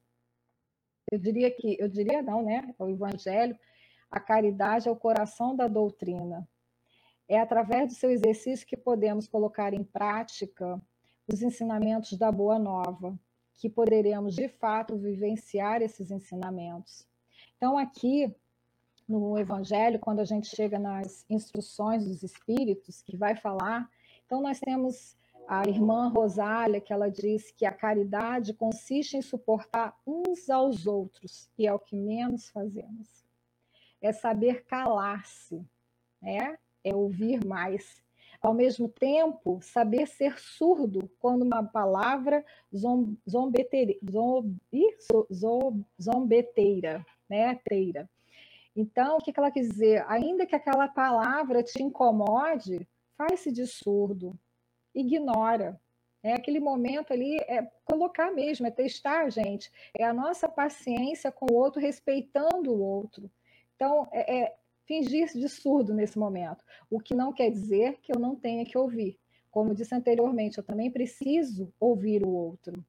Eu 1.10 1.18
diria 1.18 1.50
que, 1.50 1.78
eu 1.80 1.88
diria 1.88 2.20
não, 2.20 2.42
né? 2.42 2.74
O 2.78 2.86
Evangelho, 2.86 3.58
a 4.10 4.20
caridade 4.20 4.88
é 4.88 4.90
o 4.90 4.96
coração 4.96 5.56
da 5.56 5.68
doutrina. 5.68 6.46
É 7.28 7.38
através 7.38 7.88
do 7.88 7.94
seu 7.94 8.10
exercício 8.10 8.66
que 8.66 8.76
podemos 8.76 9.26
colocar 9.26 9.72
em 9.72 9.84
prática 9.84 10.80
os 11.26 11.42
ensinamentos 11.42 12.18
da 12.18 12.30
Boa 12.30 12.58
Nova, 12.58 13.18
que 13.54 13.68
poderemos 13.68 14.34
de 14.34 14.48
fato 14.48 14.96
vivenciar 14.96 15.82
esses 15.82 16.10
ensinamentos. 16.10 17.06
Então, 17.56 17.78
aqui 17.78 18.34
no 19.08 19.38
Evangelho, 19.38 19.98
quando 19.98 20.20
a 20.20 20.24
gente 20.24 20.48
chega 20.48 20.78
nas 20.78 21.24
instruções 21.28 22.06
dos 22.06 22.22
Espíritos, 22.22 23.02
que 23.02 23.16
vai 23.16 23.36
falar, 23.36 23.88
então 24.24 24.40
nós 24.40 24.58
temos 24.58 25.16
a 25.46 25.68
irmã 25.68 26.08
Rosália, 26.08 26.80
que 26.80 26.92
ela 26.92 27.10
diz 27.10 27.50
que 27.50 27.66
a 27.66 27.72
caridade 27.72 28.54
consiste 28.54 29.16
em 29.16 29.22
suportar 29.22 29.96
uns 30.06 30.48
aos 30.48 30.86
outros, 30.86 31.50
e 31.58 31.66
é 31.66 31.72
o 31.72 31.78
que 31.78 31.96
menos 31.96 32.48
fazemos. 32.50 33.24
É 34.00 34.12
saber 34.12 34.64
calar-se, 34.64 35.64
né? 36.20 36.58
É 36.84 36.94
ouvir 36.94 37.44
mais. 37.44 38.02
Ao 38.40 38.52
mesmo 38.52 38.88
tempo, 38.88 39.60
saber 39.62 40.06
ser 40.08 40.38
surdo 40.38 41.08
quando 41.20 41.42
uma 41.42 41.62
palavra 41.62 42.44
zombeteira, 46.00 47.06
né? 47.28 47.54
Teira. 47.64 48.10
Então, 48.74 49.18
o 49.18 49.20
que 49.20 49.32
ela 49.36 49.50
quer 49.50 49.60
dizer? 49.60 50.04
Ainda 50.08 50.46
que 50.46 50.56
aquela 50.56 50.88
palavra 50.88 51.62
te 51.62 51.82
incomode, 51.82 52.88
faz-se 53.16 53.52
de 53.52 53.66
surdo, 53.66 54.36
ignora. 54.94 55.80
É 56.22 56.34
aquele 56.34 56.60
momento 56.60 57.12
ali, 57.12 57.36
é 57.48 57.68
colocar 57.84 58.30
mesmo, 58.32 58.66
é 58.66 58.70
testar, 58.70 59.30
gente. 59.30 59.70
É 59.96 60.04
a 60.04 60.12
nossa 60.12 60.48
paciência 60.48 61.30
com 61.30 61.46
o 61.50 61.54
outro, 61.54 61.80
respeitando 61.80 62.72
o 62.72 62.80
outro. 62.80 63.30
Então, 63.74 64.08
é, 64.12 64.40
é 64.40 64.56
fingir 64.86 65.26
de 65.32 65.48
surdo 65.48 65.94
nesse 65.94 66.18
momento. 66.18 66.64
O 66.90 67.00
que 67.00 67.14
não 67.14 67.32
quer 67.32 67.50
dizer 67.50 67.98
que 68.02 68.14
eu 68.14 68.20
não 68.20 68.36
tenha 68.36 68.64
que 68.64 68.76
ouvir. 68.76 69.18
Como 69.50 69.74
disse 69.74 69.94
anteriormente, 69.94 70.58
eu 70.58 70.64
também 70.64 70.90
preciso 70.90 71.72
ouvir 71.78 72.24
o 72.24 72.30
outro. 72.30 72.84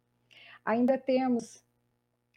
Ainda 0.65 0.97
temos 0.97 1.63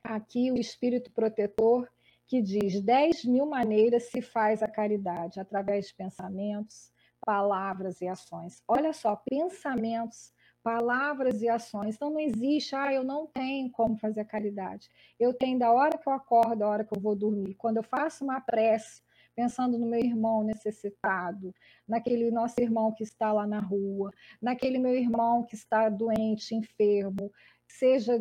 aqui 0.03 0.51
o 0.51 0.59
espírito 0.59 1.13
protetor, 1.13 1.89
que 2.27 2.43
diz: 2.43 2.81
dez 2.81 3.25
mil 3.25 3.47
maneiras 3.47 4.11
se 4.11 4.21
faz 4.21 4.63
a 4.63 4.69
caridade, 4.69 5.39
através 5.39 5.87
de 5.87 5.95
pensamentos, 5.95 6.91
palavras 7.25 8.01
e 8.01 8.09
ações. 8.09 8.63
Olha 8.67 8.93
só, 8.93 9.15
pensamentos, 9.15 10.33
palavras 10.63 11.41
e 11.43 11.49
ações. 11.49 11.95
Então 11.95 12.11
não 12.11 12.19
existe, 12.19 12.75
ah, 12.75 12.93
eu 12.93 13.05
não 13.05 13.29
tenho 13.29 13.71
como 13.71 13.97
fazer 13.97 14.23
a 14.23 14.25
caridade. 14.25 14.89
Eu 15.19 15.33
tenho 15.33 15.57
da 15.59 15.71
hora 15.71 15.97
que 15.97 16.09
eu 16.09 16.13
acordo, 16.13 16.57
da 16.57 16.69
hora 16.69 16.85
que 16.85 16.97
eu 16.97 17.01
vou 17.01 17.15
dormir. 17.15 17.55
Quando 17.55 17.77
eu 17.77 17.85
faço 17.85 18.25
uma 18.25 18.41
prece, 18.41 19.01
pensando 19.37 19.79
no 19.79 19.87
meu 19.87 20.01
irmão 20.01 20.43
necessitado, 20.43 21.55
naquele 21.87 22.31
nosso 22.31 22.59
irmão 22.59 22.91
que 22.91 23.05
está 23.05 23.33
lá 23.33 23.47
na 23.47 23.61
rua, 23.61 24.11
naquele 24.41 24.79
meu 24.79 24.95
irmão 24.95 25.45
que 25.45 25.55
está 25.55 25.91
doente, 25.91 26.55
enfermo, 26.55 27.31
seja 27.69 28.19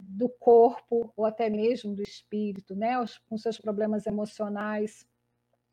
do 0.00 0.30
corpo 0.30 1.12
ou 1.14 1.26
até 1.26 1.50
mesmo 1.50 1.94
do 1.94 2.02
espírito, 2.02 2.74
né, 2.74 2.94
com 3.28 3.36
seus 3.36 3.58
problemas 3.58 4.06
emocionais. 4.06 5.06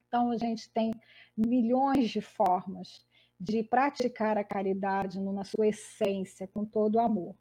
Então, 0.07 0.31
a 0.31 0.37
gente 0.37 0.69
tem 0.69 0.93
milhões 1.37 2.09
de 2.09 2.19
formas 2.19 3.05
de 3.39 3.63
praticar 3.63 4.37
a 4.37 4.43
caridade 4.43 5.19
na 5.19 5.45
sua 5.45 5.67
essência, 5.67 6.47
com 6.47 6.65
todo 6.65 6.95
o 6.95 6.99
amor. 6.99 7.33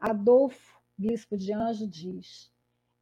Adolfo, 0.00 0.80
bispo 0.96 1.36
de 1.36 1.52
Anjo, 1.52 1.86
diz: 1.86 2.50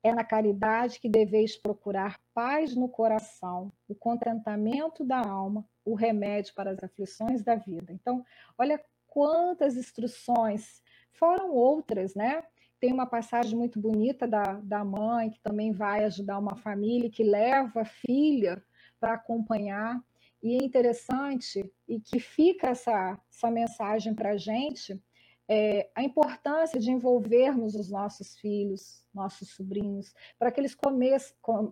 é 0.06 0.14
na 0.14 0.24
caridade 0.24 1.00
que 1.00 1.08
deveis 1.08 1.56
procurar 1.56 2.20
paz 2.32 2.74
no 2.74 2.88
coração, 2.88 3.72
o 3.88 3.94
contentamento 3.94 5.04
da 5.04 5.18
alma, 5.18 5.66
o 5.84 5.94
remédio 5.94 6.54
para 6.54 6.70
as 6.70 6.82
aflições 6.82 7.42
da 7.42 7.56
vida. 7.56 7.92
Então, 7.92 8.24
olha 8.56 8.80
quantas 9.06 9.76
instruções, 9.76 10.82
foram 11.12 11.52
outras, 11.52 12.14
né? 12.14 12.42
Tem 12.78 12.92
uma 12.92 13.06
passagem 13.06 13.56
muito 13.56 13.80
bonita 13.80 14.28
da, 14.28 14.60
da 14.62 14.84
mãe, 14.84 15.30
que 15.30 15.40
também 15.40 15.72
vai 15.72 16.04
ajudar 16.04 16.38
uma 16.38 16.56
família, 16.56 17.10
que 17.10 17.24
leva 17.24 17.80
a 17.80 17.84
filha 17.84 18.62
para 19.00 19.14
acompanhar. 19.14 19.98
E 20.42 20.54
é 20.54 20.64
interessante, 20.64 21.72
e 21.88 21.98
que 21.98 22.20
fica 22.20 22.68
essa, 22.68 23.18
essa 23.30 23.50
mensagem 23.50 24.14
para 24.14 24.32
a 24.32 24.36
gente, 24.36 25.00
é, 25.48 25.88
a 25.94 26.02
importância 26.02 26.78
de 26.78 26.90
envolvermos 26.90 27.74
os 27.74 27.88
nossos 27.90 28.36
filhos, 28.38 29.04
nossos 29.14 29.50
sobrinhos, 29.50 30.12
para 30.38 30.50
que 30.50 30.60
eles 30.60 30.74
come, 30.74 31.10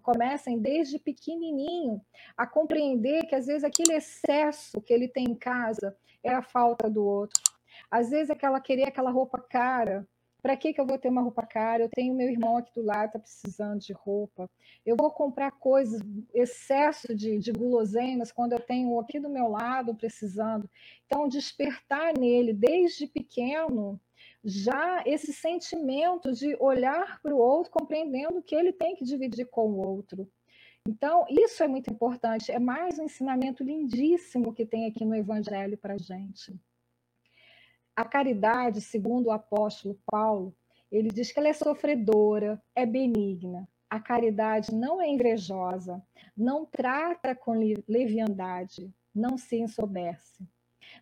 comecem 0.02 0.58
desde 0.58 0.98
pequenininho 0.98 2.00
a 2.36 2.46
compreender 2.46 3.26
que 3.26 3.34
às 3.34 3.46
vezes 3.46 3.64
aquele 3.64 3.94
excesso 3.94 4.80
que 4.80 4.92
ele 4.92 5.08
tem 5.08 5.24
em 5.24 5.34
casa 5.34 5.96
é 6.22 6.32
a 6.32 6.42
falta 6.42 6.88
do 6.88 7.04
outro. 7.04 7.42
Às 7.90 8.10
vezes 8.10 8.30
aquela 8.30 8.60
querer 8.60 8.88
aquela 8.88 9.10
roupa 9.10 9.38
cara 9.38 10.06
para 10.44 10.58
que, 10.58 10.74
que 10.74 10.80
eu 10.80 10.84
vou 10.84 10.98
ter 10.98 11.08
uma 11.08 11.22
roupa 11.22 11.46
cara? 11.46 11.84
Eu 11.84 11.88
tenho 11.88 12.14
meu 12.14 12.28
irmão 12.28 12.58
aqui 12.58 12.70
do 12.74 12.82
lado, 12.82 13.06
está 13.06 13.18
precisando 13.18 13.80
de 13.80 13.94
roupa. 13.94 14.50
Eu 14.84 14.94
vou 14.94 15.10
comprar 15.10 15.52
coisas, 15.52 16.02
excesso 16.34 17.14
de, 17.14 17.38
de 17.38 17.50
guloseimas, 17.50 18.30
quando 18.30 18.52
eu 18.52 18.60
tenho 18.60 19.00
aqui 19.00 19.18
do 19.18 19.30
meu 19.30 19.48
lado 19.48 19.94
precisando. 19.94 20.68
Então, 21.06 21.26
despertar 21.28 22.12
nele, 22.18 22.52
desde 22.52 23.06
pequeno, 23.06 23.98
já 24.44 25.02
esse 25.06 25.32
sentimento 25.32 26.30
de 26.30 26.54
olhar 26.60 27.22
para 27.22 27.34
o 27.34 27.38
outro, 27.38 27.72
compreendendo 27.72 28.42
que 28.42 28.54
ele 28.54 28.70
tem 28.70 28.94
que 28.94 29.02
dividir 29.02 29.46
com 29.46 29.70
o 29.70 29.78
outro. 29.78 30.30
Então, 30.86 31.24
isso 31.26 31.62
é 31.62 31.66
muito 31.66 31.90
importante. 31.90 32.52
É 32.52 32.58
mais 32.58 32.98
um 32.98 33.04
ensinamento 33.04 33.64
lindíssimo 33.64 34.52
que 34.52 34.66
tem 34.66 34.84
aqui 34.84 35.06
no 35.06 35.14
Evangelho 35.14 35.78
para 35.78 35.94
a 35.94 35.98
gente. 35.98 36.54
A 37.96 38.04
caridade, 38.04 38.80
segundo 38.80 39.26
o 39.26 39.30
apóstolo 39.30 39.98
Paulo, 40.06 40.54
ele 40.90 41.08
diz 41.08 41.32
que 41.32 41.38
ela 41.38 41.48
é 41.48 41.52
sofredora, 41.52 42.62
é 42.74 42.84
benigna. 42.84 43.68
A 43.88 44.00
caridade 44.00 44.74
não 44.74 45.00
é 45.00 45.08
invejosa, 45.08 46.02
não 46.36 46.66
trata 46.66 47.34
com 47.34 47.52
leviandade, 47.86 48.92
não 49.14 49.38
se 49.38 49.56
ensobece, 49.56 50.44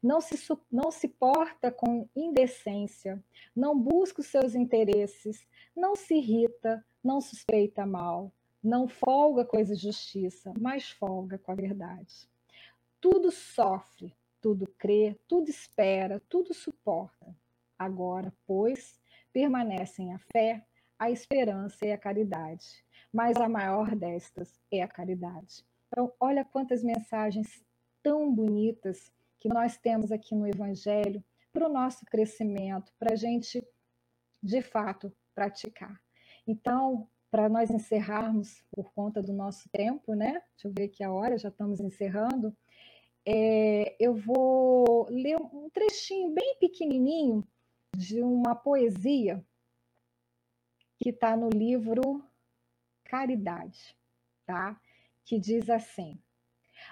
não 0.02 0.20
se, 0.20 0.36
não 0.70 0.90
se 0.90 1.08
porta 1.08 1.70
com 1.70 2.06
indecência, 2.14 3.22
não 3.56 3.78
busca 3.78 4.20
os 4.20 4.26
seus 4.26 4.54
interesses, 4.54 5.46
não 5.74 5.96
se 5.96 6.14
irrita, 6.14 6.84
não 7.02 7.20
suspeita 7.20 7.86
mal, 7.86 8.30
não 8.62 8.86
folga 8.86 9.44
com 9.44 9.56
a 9.56 9.64
justiça, 9.64 10.52
mas 10.60 10.90
folga 10.90 11.38
com 11.38 11.52
a 11.52 11.54
verdade. 11.54 12.28
Tudo 13.00 13.30
sofre, 13.30 14.14
tudo 14.42 14.66
crê, 14.76 15.16
tudo 15.28 15.48
espera, 15.48 16.20
tudo 16.28 16.52
suporta. 16.52 17.34
Agora, 17.78 18.34
pois, 18.44 19.00
permanecem 19.32 20.12
a 20.12 20.18
fé, 20.18 20.66
a 20.98 21.10
esperança 21.10 21.86
e 21.86 21.92
a 21.92 21.96
caridade. 21.96 22.84
Mas 23.12 23.36
a 23.36 23.48
maior 23.48 23.94
destas 23.94 24.60
é 24.70 24.82
a 24.82 24.88
caridade. 24.88 25.64
Então, 25.86 26.12
olha 26.18 26.44
quantas 26.44 26.82
mensagens 26.82 27.64
tão 28.02 28.34
bonitas 28.34 29.12
que 29.38 29.48
nós 29.48 29.76
temos 29.76 30.10
aqui 30.10 30.34
no 30.34 30.46
Evangelho 30.46 31.22
para 31.52 31.68
o 31.68 31.72
nosso 31.72 32.04
crescimento, 32.06 32.92
para 32.98 33.12
a 33.12 33.16
gente, 33.16 33.64
de 34.42 34.60
fato, 34.60 35.12
praticar. 35.34 36.00
Então, 36.46 37.08
para 37.30 37.48
nós 37.48 37.70
encerrarmos, 37.70 38.64
por 38.70 38.92
conta 38.92 39.22
do 39.22 39.32
nosso 39.32 39.68
tempo, 39.70 40.14
né? 40.14 40.42
Deixa 40.54 40.68
eu 40.68 40.72
ver 40.72 40.84
aqui 40.84 41.04
a 41.04 41.12
hora, 41.12 41.38
já 41.38 41.48
estamos 41.48 41.78
encerrando 41.80 42.56
é, 43.24 43.96
eu 44.00 44.14
vou 44.14 45.08
ler 45.08 45.36
um 45.36 45.70
trechinho 45.70 46.30
bem 46.30 46.56
pequenininho 46.58 47.46
de 47.96 48.20
uma 48.22 48.54
poesia 48.54 49.44
que 50.98 51.10
está 51.10 51.36
no 51.36 51.48
livro 51.48 52.24
Caridade, 53.04 53.96
tá? 54.46 54.80
Que 55.24 55.38
diz 55.38 55.68
assim: 55.68 56.18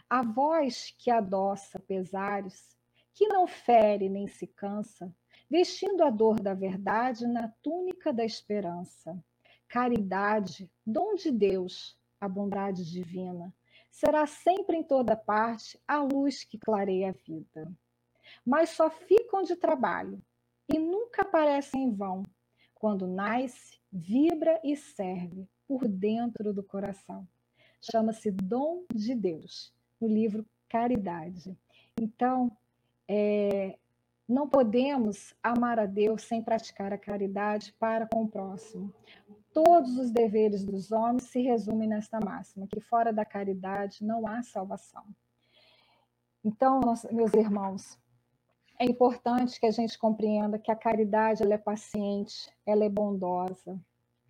A 0.09 0.23
voz 0.23 0.95
que 0.99 1.11
adoça 1.11 1.79
pesares, 1.79 2.77
que 3.15 3.27
não 3.29 3.47
fere 3.47 4.09
nem 4.09 4.29
se 4.29 4.47
cansa, 4.47 5.15
vestindo 5.49 6.05
a 6.05 6.11
dor 6.11 6.41
da 6.41 6.55
verdade 6.55 7.27
na 7.27 7.49
túnica 7.63 8.13
da 8.13 8.25
esperança. 8.25 9.19
Caridade, 9.69 10.71
dom 10.85 11.15
de 11.15 11.31
Deus, 11.31 11.99
a 12.21 12.29
bondade 12.29 12.85
divina, 12.91 13.55
será 13.91 14.27
sempre 14.27 14.77
em 14.77 14.83
toda 14.83 15.17
parte 15.17 15.81
a 15.87 16.03
luz 16.03 16.45
que 16.45 16.59
clareia 16.59 17.11
a 17.11 17.13
vida. 17.13 17.71
Mas 18.45 18.71
só 18.71 18.91
ficam 18.91 19.43
de 19.43 19.57
trabalho 19.57 20.23
e 20.73 20.79
nunca 20.79 21.23
aparecem 21.23 21.85
em 21.85 21.95
vão 21.95 22.25
quando 22.75 23.07
nasce, 23.07 23.79
vibra 23.93 24.59
e 24.65 24.75
serve 24.75 25.47
por 25.69 25.87
dentro 25.87 26.53
do 26.55 26.63
coração. 26.63 27.29
Chama-se 27.81 28.31
Dom 28.31 28.85
de 28.95 29.15
Deus, 29.15 29.73
no 30.01 30.09
livro 30.09 30.47
Caridade. 30.69 31.57
Então, 32.01 32.57
é, 33.07 33.79
não 34.27 34.49
podemos 34.49 35.35
amar 35.43 35.79
a 35.79 35.87
Deus 35.87 36.23
sem 36.23 36.43
praticar 36.43 36.93
a 36.93 36.99
caridade 36.99 37.75
para 37.79 38.07
com 38.07 38.23
o 38.23 38.29
próximo. 38.29 38.95
Todos 39.53 39.99
os 39.99 40.11
deveres 40.11 40.65
dos 40.65 40.93
homens 40.93 41.25
se 41.25 41.41
resumem 41.43 41.89
nesta 41.89 42.21
máxima, 42.21 42.67
que 42.67 42.81
fora 42.81 43.13
da 43.13 43.25
caridade 43.25 44.05
não 44.05 44.27
há 44.27 44.43
salvação. 44.43 45.05
Então, 46.45 46.81
meus 47.11 47.35
irmãos, 47.35 47.99
é 48.79 48.85
importante 48.85 49.61
que 49.61 49.67
a 49.67 49.71
gente 49.71 49.99
compreenda 49.99 50.59
que 50.59 50.71
a 50.71 50.77
caridade 50.77 51.43
ela 51.43 51.55
é 51.55 51.59
paciente, 51.59 52.51
ela 52.65 52.85
é 52.85 52.89
bondosa, 52.89 53.79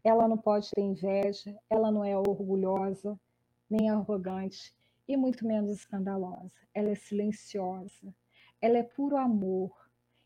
ela 0.03 0.27
não 0.27 0.39
pode 0.39 0.71
ter 0.71 0.81
inveja, 0.81 1.57
ela 1.69 1.91
não 1.91 2.05
é 2.05 2.17
orgulhosa, 2.17 3.19
nem 3.69 3.91
arrogante, 3.91 4.75
e 5.07 5.17
muito 5.17 5.47
menos 5.47 5.71
escandalosa. 5.71 6.57
Ela 6.75 6.91
é 6.91 6.95
silenciosa, 6.95 8.13
ela 8.61 8.79
é 8.79 8.83
puro 8.83 9.17
amor. 9.17 9.71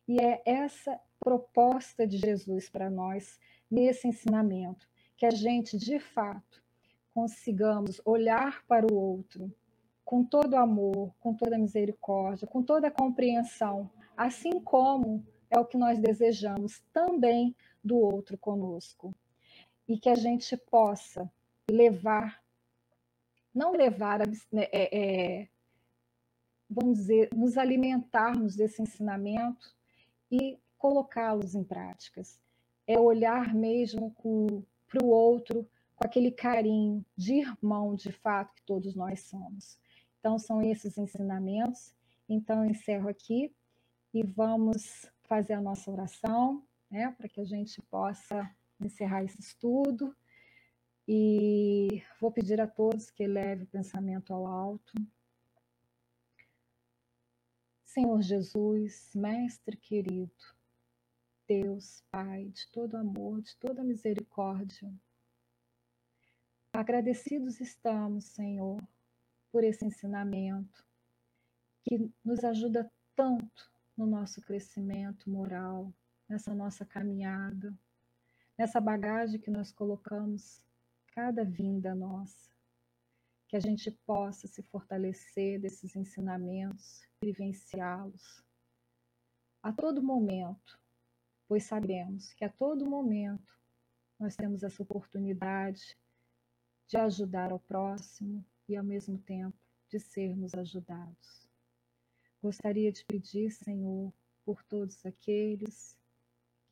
E 0.06 0.20
é 0.20 0.42
essa 0.44 1.00
proposta 1.18 2.06
de 2.06 2.18
Jesus 2.18 2.68
para 2.68 2.88
nós 2.88 3.38
nesse 3.70 4.06
ensinamento, 4.06 4.88
que 5.16 5.26
a 5.26 5.30
gente, 5.30 5.76
de 5.76 5.98
fato, 5.98 6.62
consigamos 7.14 8.00
olhar 8.04 8.64
para 8.66 8.86
o 8.86 8.94
outro 8.94 9.52
com 10.04 10.24
todo 10.24 10.56
amor, 10.56 11.14
com 11.20 11.34
toda 11.34 11.56
misericórdia, 11.56 12.46
com 12.46 12.62
toda 12.62 12.90
compreensão, 12.90 13.90
assim 14.16 14.60
como 14.60 15.24
é 15.50 15.58
o 15.58 15.64
que 15.64 15.78
nós 15.78 15.98
desejamos 15.98 16.82
também 16.92 17.54
do 17.82 17.96
outro 17.96 18.36
conosco. 18.36 19.14
E 19.88 19.98
que 19.98 20.08
a 20.08 20.14
gente 20.14 20.56
possa 20.56 21.30
levar, 21.70 22.42
não 23.54 23.72
levar, 23.72 24.20
né, 24.52 24.66
é, 24.72 24.98
é, 25.42 25.48
vamos 26.68 26.98
dizer, 26.98 27.28
nos 27.34 27.56
alimentarmos 27.56 28.56
desse 28.56 28.82
ensinamento 28.82 29.74
e 30.30 30.58
colocá-los 30.76 31.54
em 31.54 31.62
práticas 31.62 32.40
é 32.86 32.98
olhar 32.98 33.54
mesmo 33.54 34.14
para 34.88 35.04
o 35.04 35.08
outro 35.08 35.68
com 35.96 36.06
aquele 36.06 36.30
carinho 36.30 37.04
de 37.16 37.34
irmão, 37.34 37.94
de 37.94 38.12
fato, 38.12 38.54
que 38.54 38.62
todos 38.62 38.94
nós 38.94 39.20
somos. 39.20 39.78
Então, 40.18 40.38
são 40.38 40.62
esses 40.62 40.98
ensinamentos. 40.98 41.94
Então, 42.28 42.64
eu 42.64 42.70
encerro 42.70 43.08
aqui 43.08 43.54
e 44.12 44.22
vamos 44.22 45.10
fazer 45.22 45.54
a 45.54 45.60
nossa 45.60 45.90
oração, 45.90 46.62
né, 46.90 47.12
para 47.16 47.28
que 47.28 47.40
a 47.40 47.44
gente 47.44 47.80
possa 47.82 48.50
encerrar 48.80 49.24
esse 49.24 49.40
estudo. 49.40 50.14
E 51.06 52.02
vou 52.20 52.30
pedir 52.32 52.60
a 52.60 52.66
todos 52.66 53.10
que 53.10 53.22
eleve 53.22 53.64
o 53.64 53.68
pensamento 53.68 54.32
ao 54.32 54.46
alto. 54.46 54.92
Senhor 57.84 58.20
Jesus, 58.22 59.10
Mestre 59.14 59.76
querido, 59.76 60.32
Deus, 61.46 62.02
Pai 62.10 62.46
de 62.46 62.66
todo 62.70 62.96
amor, 62.96 63.42
de 63.42 63.54
toda 63.56 63.84
misericórdia, 63.84 64.92
agradecidos 66.72 67.60
estamos, 67.60 68.24
Senhor, 68.24 68.82
por 69.52 69.62
esse 69.62 69.84
ensinamento 69.84 70.84
que 71.82 72.10
nos 72.24 72.42
ajuda 72.42 72.90
tanto 73.14 73.70
no 73.96 74.06
nosso 74.06 74.40
crescimento 74.40 75.28
moral, 75.28 75.92
nessa 76.28 76.54
nossa 76.54 76.84
caminhada, 76.84 77.76
nessa 78.56 78.80
bagagem 78.80 79.38
que 79.38 79.50
nós 79.50 79.70
colocamos 79.70 80.62
cada 81.08 81.44
vinda 81.44 81.94
nossa, 81.94 82.50
que 83.46 83.56
a 83.56 83.60
gente 83.60 83.90
possa 83.90 84.48
se 84.48 84.62
fortalecer 84.62 85.60
desses 85.60 85.94
ensinamentos, 85.94 87.06
vivenciá-los 87.22 88.42
a 89.62 89.72
todo 89.72 90.02
momento, 90.02 90.78
pois 91.54 91.66
sabemos 91.66 92.32
que 92.32 92.44
a 92.44 92.48
todo 92.48 92.84
momento 92.84 93.56
nós 94.18 94.34
temos 94.34 94.64
essa 94.64 94.82
oportunidade 94.82 95.96
de 96.88 96.96
ajudar 96.96 97.52
ao 97.52 97.60
próximo 97.60 98.44
e, 98.68 98.76
ao 98.76 98.82
mesmo 98.82 99.18
tempo, 99.18 99.56
de 99.88 100.00
sermos 100.00 100.52
ajudados. 100.52 101.48
Gostaria 102.42 102.90
de 102.90 103.04
pedir, 103.04 103.52
Senhor, 103.52 104.12
por 104.44 104.64
todos 104.64 105.06
aqueles 105.06 105.96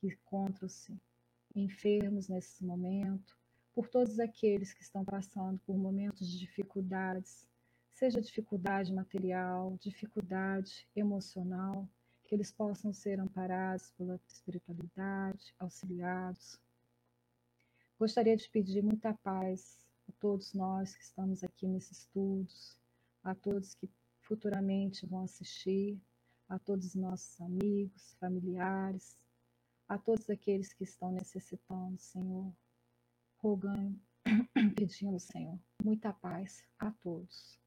que 0.00 0.08
encontram-se 0.08 1.00
enfermos 1.54 2.26
nesse 2.26 2.64
momento, 2.64 3.38
por 3.72 3.88
todos 3.88 4.18
aqueles 4.18 4.74
que 4.74 4.82
estão 4.82 5.04
passando 5.04 5.60
por 5.60 5.78
momentos 5.78 6.28
de 6.28 6.40
dificuldades, 6.40 7.46
seja 7.92 8.20
dificuldade 8.20 8.92
material, 8.92 9.78
dificuldade 9.80 10.88
emocional, 10.96 11.88
que 12.32 12.36
eles 12.36 12.50
possam 12.50 12.94
ser 12.94 13.20
amparados 13.20 13.90
pela 13.90 14.18
espiritualidade, 14.26 15.54
auxiliados. 15.58 16.58
Gostaria 17.98 18.34
de 18.34 18.48
pedir 18.48 18.82
muita 18.82 19.12
paz 19.22 19.86
a 20.08 20.12
todos 20.12 20.54
nós 20.54 20.96
que 20.96 21.02
estamos 21.02 21.44
aqui 21.44 21.66
nesses 21.66 21.98
estudos, 21.98 22.78
a 23.22 23.34
todos 23.34 23.74
que 23.74 23.86
futuramente 24.22 25.04
vão 25.04 25.24
assistir, 25.24 26.00
a 26.48 26.58
todos 26.58 26.86
os 26.86 26.94
nossos 26.94 27.38
amigos, 27.38 28.16
familiares, 28.18 29.14
a 29.86 29.98
todos 29.98 30.30
aqueles 30.30 30.72
que 30.72 30.84
estão 30.84 31.12
necessitando, 31.12 31.98
Senhor, 31.98 32.50
rogando, 33.36 34.00
pedindo, 34.74 35.20
Senhor, 35.20 35.58
muita 35.84 36.14
paz 36.14 36.64
a 36.78 36.90
todos. 36.92 37.61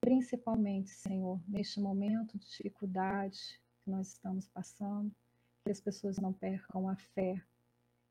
Principalmente, 0.00 0.90
Senhor, 0.90 1.40
neste 1.48 1.80
momento 1.80 2.38
de 2.38 2.46
dificuldade 2.46 3.60
que 3.82 3.90
nós 3.90 4.08
estamos 4.08 4.48
passando, 4.48 5.14
que 5.64 5.70
as 5.70 5.80
pessoas 5.80 6.18
não 6.18 6.32
percam 6.32 6.88
a 6.88 6.96
fé, 6.96 7.42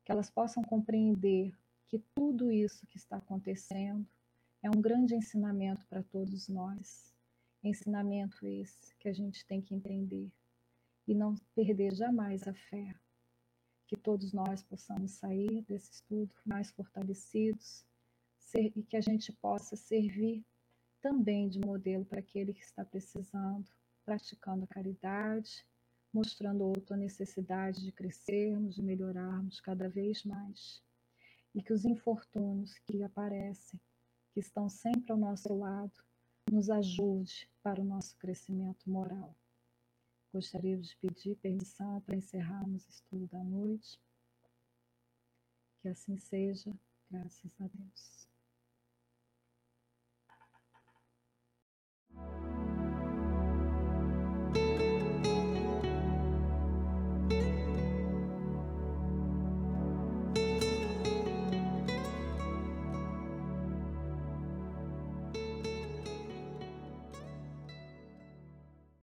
que 0.04 0.12
elas 0.12 0.30
possam 0.30 0.62
compreender 0.62 1.52
que 1.88 1.98
tudo 2.14 2.50
isso 2.52 2.86
que 2.86 2.96
está 2.96 3.16
acontecendo 3.16 4.06
é 4.62 4.68
um 4.70 4.80
grande 4.80 5.14
ensinamento 5.14 5.86
para 5.86 6.02
todos 6.02 6.48
nós. 6.48 7.14
Ensinamento 7.64 8.46
esse 8.46 8.94
que 8.96 9.08
a 9.08 9.12
gente 9.12 9.44
tem 9.46 9.60
que 9.60 9.74
entender 9.74 10.30
e 11.06 11.14
não 11.14 11.34
perder 11.54 11.94
jamais 11.94 12.46
a 12.46 12.54
fé 12.54 12.94
que 13.86 13.96
todos 13.96 14.34
nós 14.34 14.62
possamos 14.62 15.12
sair 15.12 15.62
desse 15.62 15.92
estudo 15.92 16.30
mais 16.44 16.70
fortalecidos 16.70 17.84
ser, 18.38 18.70
e 18.76 18.82
que 18.82 18.96
a 18.96 19.00
gente 19.00 19.32
possa 19.32 19.76
servir 19.76 20.44
também 21.00 21.48
de 21.48 21.58
modelo 21.60 22.04
para 22.04 22.20
aquele 22.20 22.52
que 22.52 22.62
está 22.62 22.84
precisando, 22.84 23.68
praticando 24.04 24.64
a 24.64 24.68
caridade, 24.68 25.64
mostrando 26.12 26.64
outra 26.64 26.96
necessidade 26.96 27.82
de 27.84 27.92
crescermos, 27.92 28.74
de 28.74 28.82
melhorarmos 28.82 29.60
cada 29.60 29.88
vez 29.88 30.24
mais. 30.24 30.82
E 31.54 31.62
que 31.62 31.72
os 31.72 31.84
infortúnios 31.84 32.78
que 32.78 33.02
aparecem, 33.02 33.80
que 34.32 34.40
estão 34.40 34.68
sempre 34.68 35.12
ao 35.12 35.18
nosso 35.18 35.54
lado, 35.54 35.92
nos 36.50 36.70
ajude 36.70 37.48
para 37.62 37.80
o 37.80 37.84
nosso 37.84 38.16
crescimento 38.16 38.88
moral. 38.90 39.34
Gostaria 40.32 40.78
de 40.78 40.96
pedir 40.96 41.36
permissão 41.36 42.00
para 42.02 42.16
encerrarmos 42.16 42.86
o 42.86 42.90
estudo 42.90 43.26
da 43.28 43.42
noite. 43.42 43.98
Que 45.80 45.88
assim 45.88 46.18
seja, 46.18 46.72
graças 47.10 47.50
a 47.60 47.66
Deus. 47.66 48.27